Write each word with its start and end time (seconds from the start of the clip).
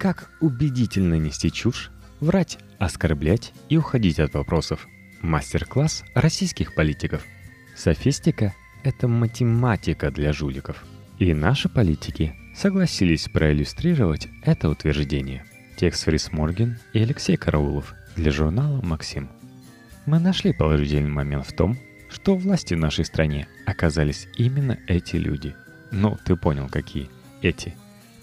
Как 0.00 0.30
убедительно 0.40 1.16
нести 1.18 1.52
чушь, 1.52 1.90
врать, 2.20 2.58
оскорблять 2.78 3.52
и 3.68 3.76
уходить 3.76 4.18
от 4.18 4.32
вопросов. 4.32 4.88
Мастер-класс 5.20 6.04
российских 6.14 6.74
политиков. 6.74 7.22
Софистика– 7.76 8.54
это 8.82 9.08
математика 9.08 10.10
для 10.10 10.32
жуликов. 10.32 10.86
И 11.18 11.34
наши 11.34 11.68
политики 11.68 12.34
согласились 12.56 13.28
проиллюстрировать 13.28 14.28
это 14.42 14.70
утверждение. 14.70 15.44
Текст 15.76 16.04
Фрис 16.04 16.32
Морген 16.32 16.78
и 16.94 17.00
Алексей 17.00 17.36
Караулов 17.36 17.92
для 18.16 18.30
журнала 18.30 18.80
«Максим». 18.80 19.28
Мы 20.06 20.18
нашли 20.18 20.54
положительный 20.54 21.10
момент 21.10 21.46
в 21.46 21.54
том, 21.54 21.76
что 22.08 22.36
власти 22.36 22.72
в 22.72 22.78
нашей 22.78 23.04
стране 23.04 23.48
оказались 23.66 24.28
именно 24.38 24.78
эти 24.86 25.16
люди. 25.16 25.54
Ну, 25.90 26.16
ты 26.24 26.36
понял, 26.36 26.70
какие. 26.70 27.10
Эти. 27.42 27.74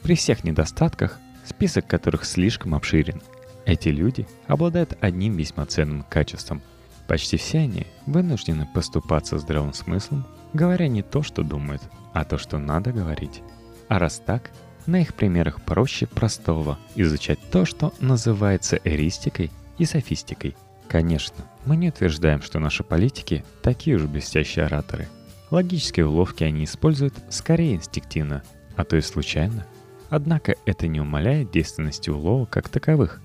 При 0.01 0.15
всех 0.15 0.43
недостатках, 0.43 1.19
список 1.47 1.87
которых 1.87 2.25
слишком 2.25 2.75
обширен, 2.75 3.21
эти 3.65 3.89
люди 3.89 4.27
обладают 4.47 4.97
одним 5.01 5.35
весьма 5.35 5.65
ценным 5.65 6.03
качеством. 6.03 6.61
Почти 7.07 7.37
все 7.37 7.59
они 7.59 7.87
вынуждены 8.05 8.67
поступаться 8.73 9.37
здравым 9.39 9.73
смыслом, 9.73 10.25
говоря 10.53 10.87
не 10.87 11.01
то, 11.01 11.23
что 11.23 11.43
думают, 11.43 11.81
а 12.13 12.23
то, 12.23 12.37
что 12.37 12.57
надо 12.57 12.91
говорить. 12.91 13.41
А 13.89 13.99
раз 13.99 14.21
так, 14.25 14.51
на 14.85 15.01
их 15.01 15.13
примерах 15.13 15.61
проще 15.61 16.07
простого 16.07 16.79
изучать 16.95 17.39
то, 17.51 17.65
что 17.65 17.93
называется 17.99 18.79
эристикой 18.83 19.51
и 19.77 19.85
софистикой. 19.85 20.55
Конечно, 20.87 21.43
мы 21.65 21.75
не 21.75 21.89
утверждаем, 21.89 22.41
что 22.41 22.59
наши 22.59 22.83
политики 22.83 23.43
такие 23.61 23.97
же 23.97 24.07
блестящие 24.07 24.65
ораторы. 24.65 25.07
Логические 25.51 26.07
уловки 26.07 26.43
они 26.43 26.63
используют 26.63 27.13
скорее 27.29 27.75
инстинктивно, 27.75 28.43
а 28.75 28.83
то 28.85 28.95
и 28.95 29.01
случайно. 29.01 29.65
Однако 30.09 30.55
это 30.65 30.87
не 30.87 30.99
умаляет 31.01 31.51
действенности 31.51 32.09
уловок 32.09 32.49
как 32.49 32.69
таковых. 32.69 33.21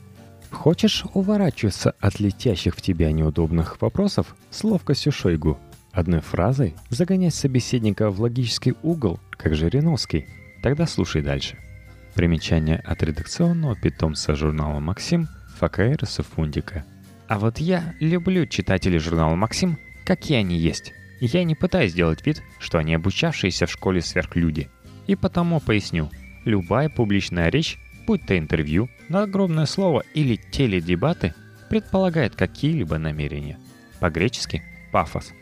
Хочешь 0.50 1.05
уворачиваться 1.14 1.94
от 2.00 2.20
летящих 2.20 2.77
в 2.77 2.83
тебя 2.83 3.11
неудобных 3.12 3.80
вопросов 3.80 4.36
с 4.50 4.64
ловкостью 4.64 5.12
Шойгу? 5.12 5.58
Одной 5.92 6.20
фразой 6.20 6.75
загонять 6.91 7.34
собеседника 7.34 8.10
в 8.10 8.20
логический 8.20 8.75
угол, 8.83 9.20
как 9.36 9.55
Жириновский– 9.55 10.27
Тогда 10.62 10.86
слушай 10.86 11.22
дальше. 11.22 11.56
Примечание 12.14 12.78
от 12.78 13.03
редакционного 13.03 13.75
питомца 13.75 14.34
журнала 14.34 14.78
«Максим» 14.78 15.28
Факаэроса 15.58 16.22
Фундика. 16.22 16.84
А 17.27 17.38
вот 17.38 17.58
я 17.58 17.94
люблю 17.98 18.47
читателей 18.47 18.98
журнала 18.98 19.34
«Максим», 19.34 19.78
какие 20.05 20.38
они 20.38 20.56
есть. 20.56 20.92
Я 21.20 21.42
не 21.44 21.55
пытаюсь 21.55 21.92
сделать 21.92 22.25
вид, 22.25 22.42
что 22.58 22.78
они 22.78 22.94
обучавшиеся 22.94 23.66
в 23.66 23.72
школе 23.72 24.00
сверхлюди. 24.00 24.69
И 25.06 25.16
потому 25.16 25.60
поясню. 25.60 26.10
Любая 26.45 26.89
публичная 26.89 27.48
речь, 27.51 27.79
будь 28.07 28.27
то 28.27 28.37
интервью, 28.37 28.89
надгробное 29.09 29.67
слово 29.67 30.05
или 30.15 30.37
теледебаты, 30.37 31.34
предполагает 31.69 32.34
какие-либо 32.37 32.99
намерения. 32.99 33.59
По-гречески– 34.01 34.62
пафос. 34.93 35.33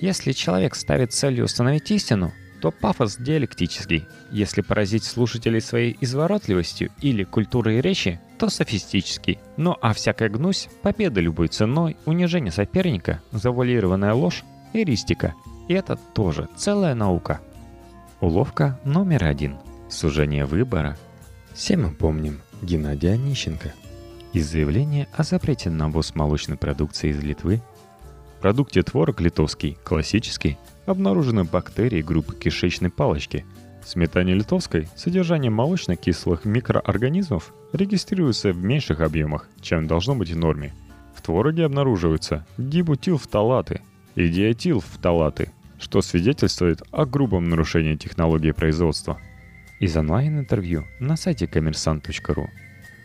Если 0.00 0.32
человек 0.32 0.74
ставит 0.74 1.12
целью 1.12 1.44
установить 1.44 1.90
истину, 1.90 2.32
то 2.60 2.70
пафос 2.70 3.16
диалектический. 3.16 4.04
Если 4.32 4.62
поразить 4.62 5.04
слушателей 5.04 5.60
своей 5.60 5.96
изворотливостью 6.00 6.90
или 7.00 7.24
культурой 7.24 7.80
речи, 7.80 8.20
то 8.38 8.48
софистический. 8.48 9.38
Ну 9.56 9.76
а 9.80 9.92
всякая 9.94 10.28
гнусь, 10.28 10.68
победа 10.82 11.20
любой 11.20 11.48
ценой, 11.48 11.96
унижение 12.04 12.52
соперника, 12.52 13.22
завуалированная 13.32 14.14
ложь– 14.14 14.44
эристика. 14.72 15.34
И 15.68 15.74
это 15.74 15.96
тоже 16.14 16.48
целая 16.56 16.94
наука. 16.94 17.40
Уловка 18.20 18.80
номер 18.84 19.24
один. 19.24 19.58
Сужение 19.88 20.44
выбора. 20.44 20.98
Все 21.54 21.78
мы 21.78 21.90
помним 21.90 22.40
Геннадия 22.60 23.12
Онищенко. 23.12 23.72
Из 24.34 24.46
заявления 24.50 25.08
о 25.16 25.22
запрете 25.22 25.70
на 25.70 25.88
ввоз 25.88 26.14
молочной 26.14 26.58
продукции 26.58 27.08
из 27.08 27.22
Литвы 27.22 27.62
в 28.36 28.42
продукте 28.42 28.82
творог 28.82 29.22
литовский, 29.22 29.78
классический, 29.82 30.58
обнаружены 30.84 31.44
бактерии 31.44 32.02
группы 32.02 32.36
кишечной 32.36 32.90
палочки. 32.90 33.46
В 33.82 33.88
сметане 33.88 34.34
литовской 34.34 34.88
содержание 34.94 35.50
молочно-кислых 35.50 36.44
микроорганизмов 36.44 37.54
регистрируется 37.72 38.52
в 38.52 38.62
меньших 38.62 39.00
объемах, 39.00 39.48
чем 39.62 39.86
должно 39.86 40.14
быть 40.14 40.30
в 40.30 40.36
норме. 40.36 40.74
В 41.14 41.22
твороге 41.22 41.64
обнаруживаются 41.64 42.46
дибутилфталаты 42.58 43.80
и 44.16 44.28
диэтилфталаты, 44.28 45.50
что 45.80 46.02
свидетельствует 46.02 46.82
о 46.90 47.06
грубом 47.06 47.48
нарушении 47.48 47.96
технологии 47.96 48.50
производства. 48.50 49.18
Из 49.80 49.96
онлайн-интервью 49.96 50.86
на 50.98 51.16
сайте 51.16 51.46
коммерсант.ру 51.46 52.50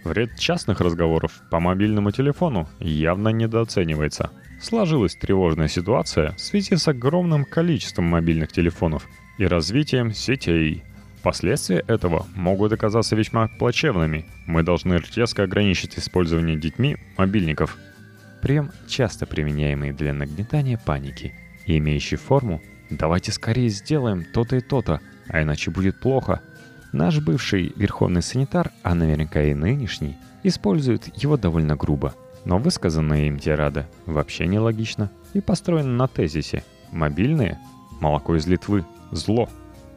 Вред 0.04 0.38
частных 0.38 0.82
разговоров 0.82 1.42
по 1.50 1.60
мобильному 1.60 2.12
телефону 2.12 2.68
явно 2.80 3.30
недооценивается– 3.30 4.32
сложилась 4.64 5.16
тревожная 5.16 5.68
ситуация 5.68 6.32
в 6.32 6.40
связи 6.40 6.76
с 6.76 6.88
огромным 6.88 7.46
количеством 7.46 8.06
мобильных 8.06 8.52
телефонов 8.52 9.08
и 9.38 9.46
развитием 9.46 10.14
сетей. 10.14 10.84
Последствия 11.22 11.84
этого 11.88 12.26
могут 12.36 12.74
оказаться 12.74 13.16
весьма 13.16 13.48
плачевными. 13.48 14.26
Мы 14.46 14.64
должны 14.64 15.02
резко 15.16 15.44
ограничить 15.44 15.98
использование 15.98 16.58
детьми 16.58 16.98
мобильников. 17.18 17.78
Прием, 18.42 18.72
часто 18.88 19.26
применяемый 19.26 19.92
для 19.92 20.14
нагнетания 20.14 20.78
паники 20.84 21.34
имеющий 21.66 22.18
форму 22.18 22.62
«давайте 22.90 23.32
скорее 23.32 23.70
сделаем 23.70 24.26
то-то 24.26 24.58
и 24.58 24.62
то-то, 24.62 25.00
а 25.30 25.42
иначе 25.42 25.72
будет 25.72 26.00
плохо», 26.00 26.42
Наш 26.94 27.20
бывший 27.20 27.74
верховный 27.76 28.22
санитар, 28.22 28.72
а 28.84 28.96
наверняка 28.96 29.42
и 29.42 29.54
нынешний, 29.54 30.16
использует 30.44 31.12
его 31.22 31.36
довольно 31.36 31.76
грубо– 31.76 32.16
но 32.46 32.58
высказанная 32.58 33.28
им 33.28 33.40
тирада 33.40 33.88
вообще 34.06 34.48
нелогична 34.48 35.10
и 35.34 35.42
построена 35.42 35.90
на 35.90 36.08
тезисе 36.08 36.64
«мобильные– 36.92 37.60
молоко 38.02 38.36
из 38.36 38.48
Литвы, 38.48 38.86
зло», 39.12 39.50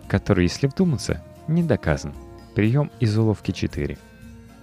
который, 0.08 0.44
если 0.44 0.66
вдуматься, 0.66 1.22
не 1.48 1.62
доказан. 1.62 2.14
Прием 2.54 2.90
из 3.00 3.16
уловки 3.18 3.50
4. 3.50 3.98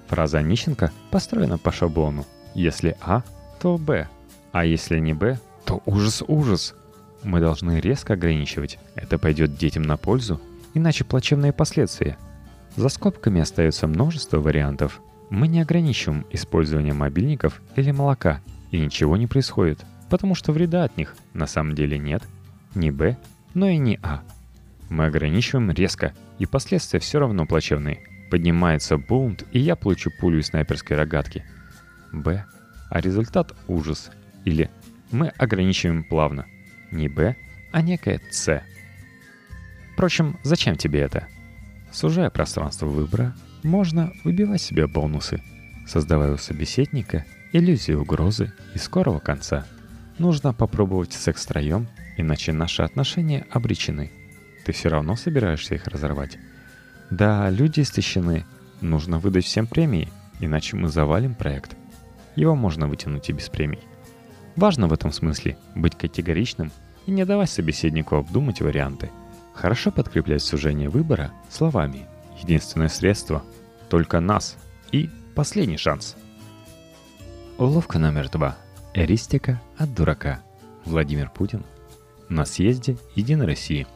Фраза 0.07 0.37
Онищенко 0.39 0.91
построена 1.11 1.57
по 1.57 1.71
шаблону 1.71 2.25
«если 2.53 2.95
А, 3.01 3.23
то 3.59 3.77
Б, 3.77 4.07
а 4.51 4.65
если 4.65 4.99
не 4.99 5.13
Б, 5.13 5.39
то 5.65 5.81
ужас-ужас». 5.85 6.75
Мы 7.23 7.39
должны 7.39 7.79
резко 7.79 8.13
ограничивать, 8.13 8.79
это 8.95 9.17
пойдет 9.17 9.55
детям 9.55 9.83
на 9.83 9.95
пользу, 9.95 10.41
иначе 10.73 11.03
плачевные 11.03 11.53
последствия. 11.53 12.17
За 12.75 12.89
скобками 12.89 13.41
остается 13.41 13.87
множество 13.87 14.39
вариантов– 14.39 15.01
мы 15.33 15.47
не 15.47 15.61
ограничиваем 15.61 16.27
использование 16.29 16.93
мобильников 16.93 17.59
или 17.75 17.89
молока, 17.89 18.39
и 18.69 18.79
ничего 18.79 19.17
не 19.17 19.25
происходит, 19.25 19.83
потому 20.07 20.35
что 20.35 20.51
вреда 20.51 20.83
от 20.83 20.95
них 20.95 21.15
на 21.33 21.47
самом 21.47 21.73
деле 21.73 21.97
нет, 21.97 22.21
ни 22.75 22.91
Б, 22.91 23.17
но 23.55 23.67
и 23.67 23.77
ни 23.77 23.99
А. 24.03 24.21
Мы 24.89 25.05
ограничиваем 25.05 25.71
резко, 25.71 26.13
и 26.37 26.45
последствия 26.45 26.99
все 26.99 27.17
равно 27.17 27.47
плачевные. 27.47 28.01
Поднимается 28.29 28.97
бунт, 28.97 29.43
и 29.51 29.57
я 29.57 29.75
получу 29.75 30.11
пулю 30.19 30.37
из 30.37 30.47
снайперской 30.47 30.95
рогатки. 30.95 31.43
Б. 32.11 32.45
А 32.91 33.01
результат– 33.01 33.53
ужас. 33.67 34.11
Или 34.45 34.69
мы 35.09 35.29
ограничиваем 35.29 36.03
плавно. 36.03 36.45
Не 36.91 37.07
Б, 37.07 37.35
а 37.71 37.81
некое 37.81 38.21
С. 38.29 38.61
Впрочем, 39.93 40.37
зачем 40.43 40.75
тебе 40.75 41.01
это? 41.01 41.27
Сужая 41.91 42.29
пространство 42.29 42.87
выбора, 42.87 43.35
можно 43.61 44.11
выбивать 44.23 44.61
себе 44.61 44.87
бонусы, 44.87 45.41
создавая 45.87 46.33
у 46.33 46.37
собеседника 46.37 47.25
иллюзию 47.53 48.01
угрозы 48.01 48.51
и 48.73 48.79
скорого 48.79 49.19
конца. 49.19 49.65
Нужно 50.17 50.53
попробовать 50.53 51.13
секс 51.13 51.43
втроем, 51.45 51.87
иначе 52.17 52.51
наши 52.51 52.81
отношения 52.81 53.45
обречены. 53.51 54.11
Ты 54.65 54.71
все 54.71 54.89
равно 54.89 55.15
собираешься 55.15 55.75
их 55.75 55.87
разорвать. 55.87 56.37
Да, 57.09 57.49
люди 57.49 57.81
истощены. 57.81 58.45
Нужно 58.81 59.19
выдать 59.19 59.45
всем 59.45 59.67
премии, 59.67 60.09
иначе 60.39 60.75
мы 60.75 60.87
завалим 60.89 61.35
проект. 61.35 61.77
Его 62.35 62.55
можно 62.55 62.87
вытянуть 62.87 63.29
и 63.29 63.33
без 63.33 63.49
премий. 63.49 63.79
Важно 64.55 64.87
в 64.87 64.93
этом 64.93 65.11
смысле 65.11 65.57
быть 65.75 65.95
категоричным 65.95 66.71
и 67.05 67.11
не 67.11 67.25
давать 67.25 67.49
собеседнику 67.49 68.15
обдумать 68.15 68.61
варианты. 68.61 69.09
Хорошо 69.53 69.91
подкреплять 69.91 70.41
сужение 70.41 70.89
выбора 70.89 71.31
словами– 71.49 72.07
единственное 72.41 72.89
средство— 72.89 73.43
только 73.89 74.19
нас 74.19 74.57
и 74.91 75.09
последний 75.35 75.77
шанс. 75.77 76.15
Уловка 77.57 77.99
номер 77.99 78.29
два. 78.29 78.57
Эристика 78.95 79.61
от 79.77 79.93
дурака. 79.93 80.41
Владимир 80.85 81.29
Путин. 81.29 81.63
На 82.29 82.45
съезде 82.45 82.97
Единой 83.15 83.45
России. 83.45 83.87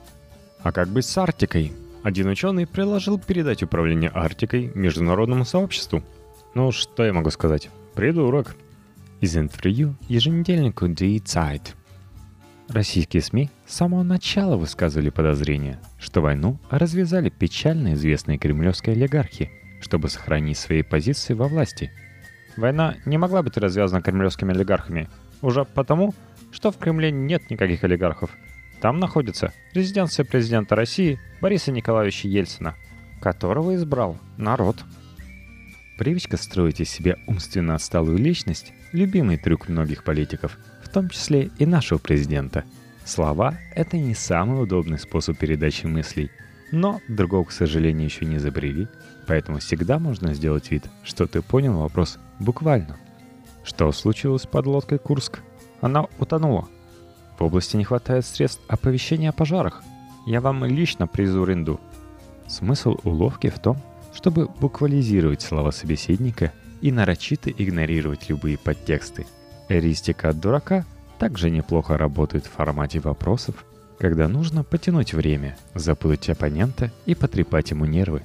А 0.62 0.72
как 0.72 0.90
быть 0.90 1.06
с 1.06 1.18
Арктикой? 1.18 1.74
Один 2.04 2.28
ученый 2.28 2.68
предложил 2.68 3.18
передать 3.20 3.64
управление 3.64 4.12
Арктикой 4.12 4.72
международному 4.76 5.44
сообществу. 5.44 6.04
Ну, 6.54 6.72
что 6.72 7.04
я 7.04 7.14
могу 7.14 7.32
сказать? 7.32 7.70
Придурок. 7.96 8.56
Из 9.20 9.36
интервью 9.36 9.96
еженедельнику 10.08 10.86
Die 10.86 11.18
Zeit 11.24 11.74
Российские 12.70 13.22
СМИ 13.22 13.50
с 13.66 13.76
самого 13.76 14.04
начала 14.04 14.58
высказывали 14.58 15.10
подозрение, 15.10 15.80
что 16.00 16.22
войну 16.22 16.60
развязали 16.70 17.30
печально 17.30 17.94
известные 17.94 18.38
кремлевские 18.38 18.94
олигархи, 18.94 19.50
чтобы 19.80 20.10
сохранить 20.10 20.58
свои 20.58 20.82
позиции 20.82 21.34
во 21.34 21.48
власти. 21.48 21.92
Война 22.58 22.96
не 23.06 23.18
могла 23.18 23.42
быть 23.42 23.56
развязана 23.56 24.02
кремлевскими 24.02 24.54
олигархами, 24.54 25.10
уже 25.42 25.64
потому, 25.64 26.14
что 26.52 26.72
в 26.72 26.78
Кремле 26.78 27.10
нет 27.10 27.50
никаких 27.50 27.86
олигархов. 27.86 28.32
Там 28.82 29.00
находится 29.00 29.54
резиденция 29.74 30.26
президента 30.26 30.76
России 30.76 31.20
Бориса 31.40 31.72
Николаевича 31.72 32.28
Ельцина, 32.28 32.76
которого 33.22 33.76
избрал 33.76 34.18
народ. 34.38 34.76
Привычка 35.98 36.36
строить 36.36 36.82
из 36.82 36.90
себя 36.90 37.16
умственно 37.28 37.76
отсталую 37.76 38.18
личность– 38.18 38.74
любимый 38.92 39.38
трюк 39.38 39.70
многих 39.70 40.04
политиков, 40.04 40.58
в 40.88 40.90
том 40.90 41.10
числе 41.10 41.52
и 41.58 41.66
нашего 41.66 42.00
президента. 42.00 42.64
Слова– 43.04 43.58
это 43.76 43.98
не 43.98 44.16
самый 44.16 44.64
удобный 44.64 44.98
способ 44.98 45.38
передачи 45.38 45.86
мыслей, 45.86 46.32
но 46.72 47.02
другого, 47.10 47.44
к 47.44 47.52
сожалению, 47.52 48.06
еще 48.06 48.26
не 48.26 48.38
изобрели, 48.38 48.88
поэтому 49.28 49.60
всегда 49.60 50.00
можно 50.00 50.34
сделать 50.34 50.72
вид, 50.72 50.86
что 51.04 51.28
ты 51.28 51.42
понял 51.42 51.78
вопрос 51.78 52.20
буквально. 52.40 52.98
Что 53.64 53.92
случилось 53.92 54.46
под 54.46 54.66
лодкой 54.66 54.98
Курск? 54.98 55.42
Она 55.82 56.06
утонула. 56.20 56.68
В 57.38 57.44
области 57.44 57.76
не 57.76 57.84
хватает 57.84 58.26
средств 58.26 58.62
оповещения 58.70 59.30
о 59.30 59.34
пожарах. 59.34 59.84
Я 60.26 60.42
вам 60.42 60.64
лично 60.66 61.06
призу 61.06 61.44
ренду. 61.44 61.80
Смысл 62.48 62.98
уловки 63.04 63.50
в 63.50 63.60
том, 63.60 63.78
чтобы 64.14 64.48
буквализировать 64.48 65.42
слова 65.42 65.72
собеседника 65.72 66.54
и 66.82 66.92
нарочито 66.92 67.52
игнорировать 67.52 68.30
любые 68.30 68.58
подтексты. 68.58 69.28
Эристика 69.70 70.30
от 70.30 70.40
дурака 70.40 70.86
также 71.20 71.50
неплохо 71.50 71.98
работает 71.98 72.46
в 72.46 72.52
формате 72.52 73.00
вопросов, 73.00 73.66
когда 74.00 74.28
нужно 74.28 74.64
потянуть 74.64 75.14
время, 75.14 75.58
запутать 75.74 76.30
оппонента 76.30 76.92
и 77.06 77.16
потрепать 77.16 77.72
ему 77.72 77.86
нервы. 77.86 78.22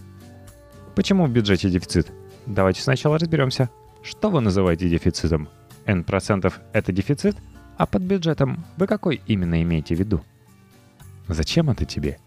Почему 0.94 1.26
в 1.26 1.30
бюджете 1.30 1.70
дефицит? 1.70 2.12
Давайте 2.46 2.82
сначала 2.82 3.18
разберемся. 3.18 3.70
Что 4.02 4.30
вы 4.30 4.40
называете 4.40 4.88
дефицитом? 4.88 5.48
N 5.86 6.04
процентов— 6.04 6.60
это 6.72 6.92
дефицит? 6.92 7.36
А 7.76 7.86
под 7.86 8.02
бюджетом 8.02 8.64
вы 8.76 8.86
какой 8.86 9.22
именно 9.26 9.62
имеете 9.62 9.94
в 9.94 9.98
виду? 9.98 10.22
Зачем 11.28 11.70
это 11.70 11.84
тебе? 11.84 12.18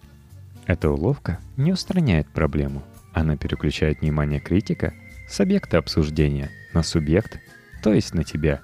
Эта 0.66 0.90
уловка 0.90 1.40
не 1.58 1.72
устраняет 1.72 2.28
проблему— 2.30 2.82
она 3.16 3.38
переключает 3.38 4.02
внимание 4.02 4.42
критика 4.42 4.94
с 5.30 5.40
объекта 5.40 5.78
обсуждения 5.78 6.52
на 6.74 6.84
субъект, 6.84 7.40
то 7.82 7.94
есть 7.94 8.14
на 8.14 8.26
тебя. 8.26 8.60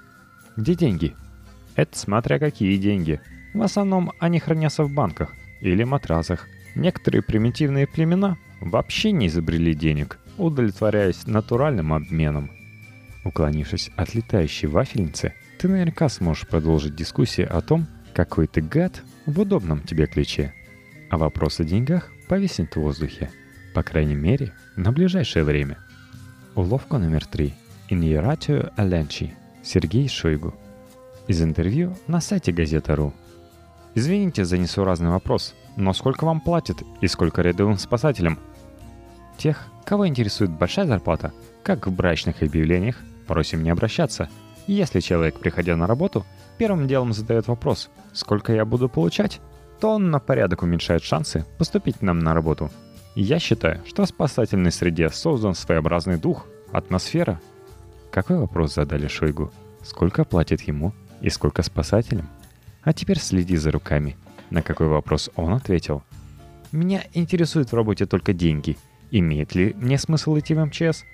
Где 0.56 0.74
деньги? 0.74 1.14
Это 1.76 1.98
смотря 1.98 2.38
какие 2.38 2.76
деньги. 2.76 3.20
В 3.54 3.62
основном 3.62 4.12
они 4.18 4.38
хранятся 4.38 4.84
в 4.84 4.92
банках 4.92 5.32
или 5.60 5.84
матрасах. 5.84 6.46
Некоторые 6.74 7.22
примитивные 7.22 7.86
племена 7.86 8.38
вообще 8.60 9.12
не 9.12 9.26
изобрели 9.26 9.74
денег, 9.74 10.18
удовлетворяясь 10.38 11.26
натуральным 11.26 11.92
обменом. 11.92 12.50
Уклонившись 13.24 13.90
от 13.96 14.14
летающей 14.14 14.68
вафельницы, 14.68 15.34
ты 15.58 15.68
наверняка 15.68 16.08
сможешь 16.08 16.48
продолжить 16.48 16.96
дискуссию 16.96 17.54
о 17.56 17.60
том, 17.60 17.86
какой 18.14 18.46
ты 18.46 18.60
гад 18.60 19.02
в 19.26 19.40
удобном 19.40 19.82
тебе 19.82 20.06
ключе. 20.06 20.52
А 21.10 21.18
вопрос 21.18 21.60
о 21.60 21.64
деньгах 21.64 22.10
повиснет 22.28 22.74
в 22.74 22.80
воздухе– 22.80 23.30
по 23.72 23.82
крайней 23.82 24.14
мере, 24.14 24.52
на 24.76 24.92
ближайшее 24.92 25.44
время. 25.44 25.78
Уловка 26.54 26.98
номер 26.98 27.26
три. 27.26 27.54
Иньератио 27.88 28.70
Аленчи. 28.76 29.34
Сергей 29.62 30.08
Шойгу. 30.08 30.54
Из 31.28 31.42
интервью 31.42 31.96
на 32.06 32.20
сайте 32.20 32.52
Газета.ру. 32.52 33.12
Извините 33.94 34.44
за 34.44 34.58
несуразный 34.58 35.10
вопрос, 35.10 35.54
но 35.76 35.92
сколько 35.92 36.24
вам 36.24 36.40
платят 36.40 36.82
и 37.00 37.06
сколько 37.06 37.42
рядовым 37.42 37.78
спасателям? 37.78 38.38
Тех, 39.38 39.66
кого 39.84 40.08
интересует 40.08 40.50
большая 40.50 40.86
зарплата, 40.86 41.32
как 41.62 41.86
в 41.86 41.92
брачных 41.92 42.42
объявлениях, 42.42 42.96
просим 43.26 43.62
не 43.62 43.70
обращаться. 43.70 44.28
Если 44.66 45.00
человек, 45.00 45.38
приходя 45.38 45.76
на 45.76 45.86
работу, 45.86 46.24
первым 46.58 46.86
делом 46.86 47.12
задает 47.12 47.48
вопрос 47.48 47.90
«Сколько 48.12 48.52
я 48.52 48.64
буду 48.64 48.88
получать?», 48.88 49.40
то 49.80 49.90
он 49.90 50.10
на 50.10 50.20
порядок 50.20 50.62
уменьшает 50.62 51.02
шансы 51.02 51.44
поступить 51.58 52.02
нам 52.02 52.18
на 52.18 52.34
работу– 52.34 52.70
я 53.14 53.38
считаю, 53.38 53.82
что 53.86 54.04
в 54.04 54.08
спасательной 54.08 54.72
среде 54.72 55.10
создан 55.10 55.54
своеобразный 55.54 56.16
дух, 56.16 56.46
атмосфера. 56.72 57.40
Какой 58.12 58.36
вопрос 58.36 58.74
задали 58.74 59.08
Шойгу? 59.08 59.50
Сколько 59.82 60.24
платит 60.24 60.60
ему 60.62 60.92
и 61.22 61.30
сколько 61.30 61.62
спасателям? 61.62 62.28
А 62.82 62.92
теперь 62.92 63.18
следи 63.18 63.56
за 63.56 63.72
руками. 63.72 64.16
На 64.50 64.60
какой 64.60 64.86
вопрос 64.86 65.30
он 65.34 65.54
ответил? 65.54 66.02
Меня 66.72 67.02
интересует 67.14 67.72
в 67.72 67.74
работе 67.74 68.04
только 68.04 68.34
деньги. 68.34 68.76
Имеет 69.10 69.54
ли 69.54 69.74
мне 69.78 69.98
смысл 69.98 70.38
идти 70.38 70.54
в 70.54 70.64
МЧС? 70.64 71.04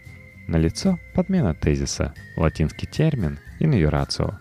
На 0.49 0.57
лицо 0.57 0.99
подмена 1.15 1.55
тезиса, 1.55 2.15
латинский 2.37 2.89
термин 2.89 3.39
«инъюрацио». 3.61 4.39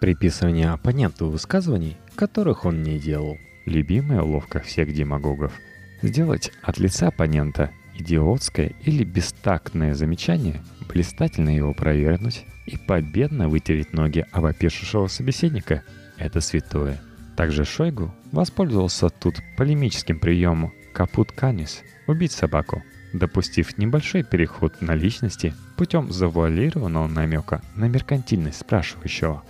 Приписывание 0.00 0.70
оппоненту 0.70 1.28
высказываний, 1.28 1.98
которых 2.14 2.64
он 2.64 2.82
не 2.82 2.98
делал. 2.98 3.36
Любимая 3.66 4.22
уловка 4.22 4.60
всех 4.60 4.94
демагогов– 4.94 5.52
Сделать 6.02 6.50
от 6.62 6.78
лица 6.78 7.08
оппонента 7.08 7.70
идиотское 8.00 8.72
или 8.84 9.04
бестактное 9.04 9.94
замечание, 9.94 10.62
блистательно 10.88 11.54
его 11.54 11.72
провернуть 11.72 12.44
и 12.66 12.76
победно 12.76 13.48
вытереть 13.48 13.92
ноги 13.92 14.26
об 14.32 14.44
опешившего 14.44 15.06
собеседника– 15.06 15.82
это 16.18 16.40
святое. 16.40 17.00
Также 17.36 17.64
Шойгу 17.64 18.12
воспользовался 18.32 19.08
тут 19.08 19.40
полемическим 19.56 20.18
приемом 20.18 20.72
«капут 20.92 21.32
канис»– 21.32 21.82
убить 22.06 22.32
собаку, 22.32 22.82
допустив 23.12 23.78
небольшой 23.78 24.24
переход 24.24 24.80
на 24.82 24.94
личности 24.94 25.54
путем 25.76 26.10
завуалированного 26.12 27.06
намека 27.06 27.62
на 27.76 27.86
меркантильность 27.86 28.60
спрашивающего. 28.60 29.42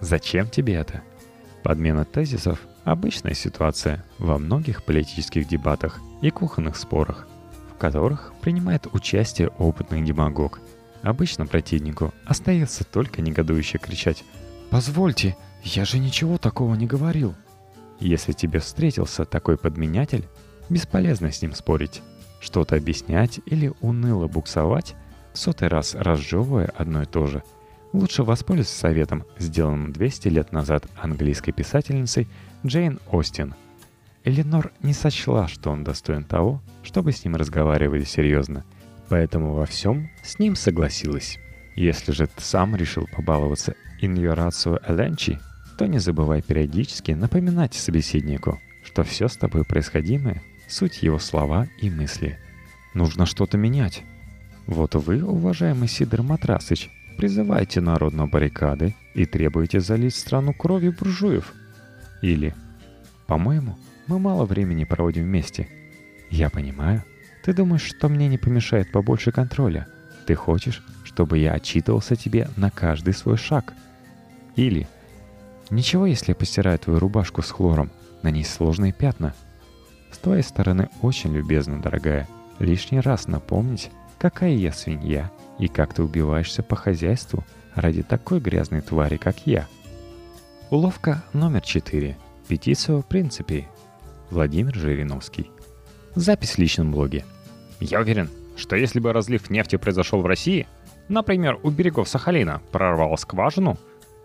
«Зачем 0.00 0.48
тебе 0.48 0.74
это?» 0.74 1.02
Подмена 1.62 2.04
тезисов 2.04 2.60
Обычная 2.86 3.34
ситуация 3.34 4.04
во 4.16 4.38
многих 4.38 4.84
политических 4.84 5.48
дебатах 5.48 5.98
и 6.22 6.30
кухонных 6.30 6.76
спорах, 6.76 7.26
в 7.76 7.78
которых 7.78 8.32
принимает 8.40 8.86
участие 8.94 9.48
опытный 9.58 10.00
демагог. 10.00 10.60
Обычно 11.02 11.46
противнику 11.46 12.14
остается 12.24 12.84
только 12.84 13.20
негодующе 13.20 13.76
кричать 13.76 14.24
«Позвольте, 14.70 15.36
я 15.62 15.84
же 15.84 15.98
ничего 15.98 16.38
такого 16.38 16.74
не 16.74 16.86
говорил». 16.86 17.34
Если 18.00 18.32
тебе 18.32 18.60
встретился 18.60 19.26
такой 19.26 19.58
подменятель, 19.58 20.26
бесполезно 20.70 21.30
с 21.30 21.42
ним 21.42 21.54
спорить. 21.54 22.02
Что-то 22.40 22.76
объяснять 22.76 23.40
или 23.44 23.72
уныло 23.80 24.26
буксовать, 24.26 24.94
в 25.34 25.38
сотый 25.38 25.68
раз 25.68 25.94
разжевывая 25.94 26.72
одно 26.76 27.02
и 27.02 27.06
то 27.06 27.26
же. 27.26 27.42
Лучше 27.92 28.22
воспользоваться 28.22 28.78
советом, 28.78 29.24
сделанным 29.38 29.92
200 29.92 30.28
лет 30.28 30.52
назад 30.52 30.86
английской 31.00 31.52
писательницей 31.52 32.28
Джейн 32.64 33.00
Остин. 33.10 33.54
Эленор 34.26 34.72
не 34.82 34.92
сочла, 34.92 35.46
что 35.46 35.70
он 35.70 35.84
достоин 35.84 36.24
того, 36.24 36.60
чтобы 36.82 37.12
с 37.12 37.24
ним 37.24 37.36
разговаривали 37.36 38.02
серьезно, 38.02 38.64
поэтому 39.08 39.54
во 39.54 39.66
всем 39.66 40.10
с 40.24 40.40
ним 40.40 40.56
согласилась. 40.56 41.38
Если 41.76 42.10
же 42.10 42.26
ты 42.26 42.42
сам 42.42 42.74
решил 42.74 43.06
побаловаться 43.14 43.76
иньорацио 44.00 44.80
эленчи, 44.84 45.38
то 45.78 45.86
не 45.86 46.00
забывай 46.00 46.42
периодически 46.42 47.12
напоминать 47.12 47.74
собеседнику, 47.74 48.60
что 48.82 49.04
все 49.04 49.28
с 49.28 49.36
тобой 49.36 49.64
происходимое— 49.64 50.42
суть 50.68 51.04
его 51.04 51.20
слова 51.20 51.68
и 51.80 51.88
мысли. 51.88 52.36
Нужно 52.94 53.26
что-то 53.26 53.56
менять. 53.56 54.02
Вот 54.66 54.96
вы, 54.96 55.22
уважаемый 55.22 55.86
Сидор 55.86 56.24
Матрасыч, 56.24 56.90
призываете 57.16 57.80
народ 57.80 58.12
на 58.12 58.26
баррикады 58.26 58.96
и 59.14 59.24
требуете 59.24 59.78
залить 59.78 60.16
страну 60.16 60.52
кровью 60.52 60.92
буржуев— 60.98 61.54
или 62.22 62.54
«По-моему, 63.26 63.76
мы 64.06 64.18
мало 64.18 64.44
времени 64.44 64.84
проводим 64.84 65.24
вместе. 65.24 65.68
Я 66.30 66.50
понимаю. 66.50 67.04
Ты 67.44 67.52
думаешь, 67.52 67.82
что 67.82 68.08
мне 68.08 68.28
не 68.28 68.38
помешает 68.38 68.90
побольше 68.90 69.32
контроля. 69.32 69.86
Ты 70.26 70.34
хочешь, 70.34 70.82
чтобы 71.04 71.38
я 71.38 71.52
отчитывался 71.52 72.16
тебе 72.16 72.48
на 72.56 72.70
каждый 72.70 73.14
свой 73.14 73.36
шаг. 73.36 73.74
Или 74.56 74.86
«Ничего, 75.68 76.06
если 76.06 76.30
я 76.30 76.36
постираю 76.36 76.78
твою 76.78 77.00
рубашку 77.00 77.42
с 77.42 77.50
хлором, 77.50 77.90
на 78.22 78.30
ней 78.30 78.44
сложные 78.44 78.92
пятна». 78.92 79.34
С 80.12 80.18
твоей 80.18 80.42
стороны 80.42 80.88
очень 81.02 81.34
любезно, 81.34 81.82
дорогая, 81.82 82.28
лишний 82.60 83.00
раз 83.00 83.26
напомнить, 83.26 83.90
какая 84.18 84.52
я 84.52 84.72
свинья 84.72 85.30
и 85.58 85.66
как 85.66 85.92
ты 85.92 86.02
убиваешься 86.02 86.62
по 86.62 86.76
хозяйству 86.76 87.44
ради 87.74 88.02
такой 88.02 88.40
грязной 88.40 88.80
твари, 88.80 89.16
как 89.16 89.46
я– 89.46 89.66
Уловка 90.68 91.22
номер 91.32 91.60
4. 91.60 92.16
Петицию 92.48 93.04
принципе. 93.04 93.68
Владимир 94.30 94.74
Жириновский. 94.74 95.50
Запись 96.14 96.52
в 96.52 96.58
личном 96.58 96.90
блоге. 96.90 97.24
Я 97.80 98.00
уверен, 98.00 98.28
что 98.56 98.74
если 98.74 99.00
бы 99.00 99.12
разлив 99.12 99.50
нефти 99.50 99.76
произошел 99.76 100.20
в 100.20 100.26
России, 100.26 100.66
например, 101.08 101.58
у 101.62 101.70
берегов 101.70 102.08
Сахалина 102.08 102.60
прорвал 102.72 103.16
скважину, 103.18 103.78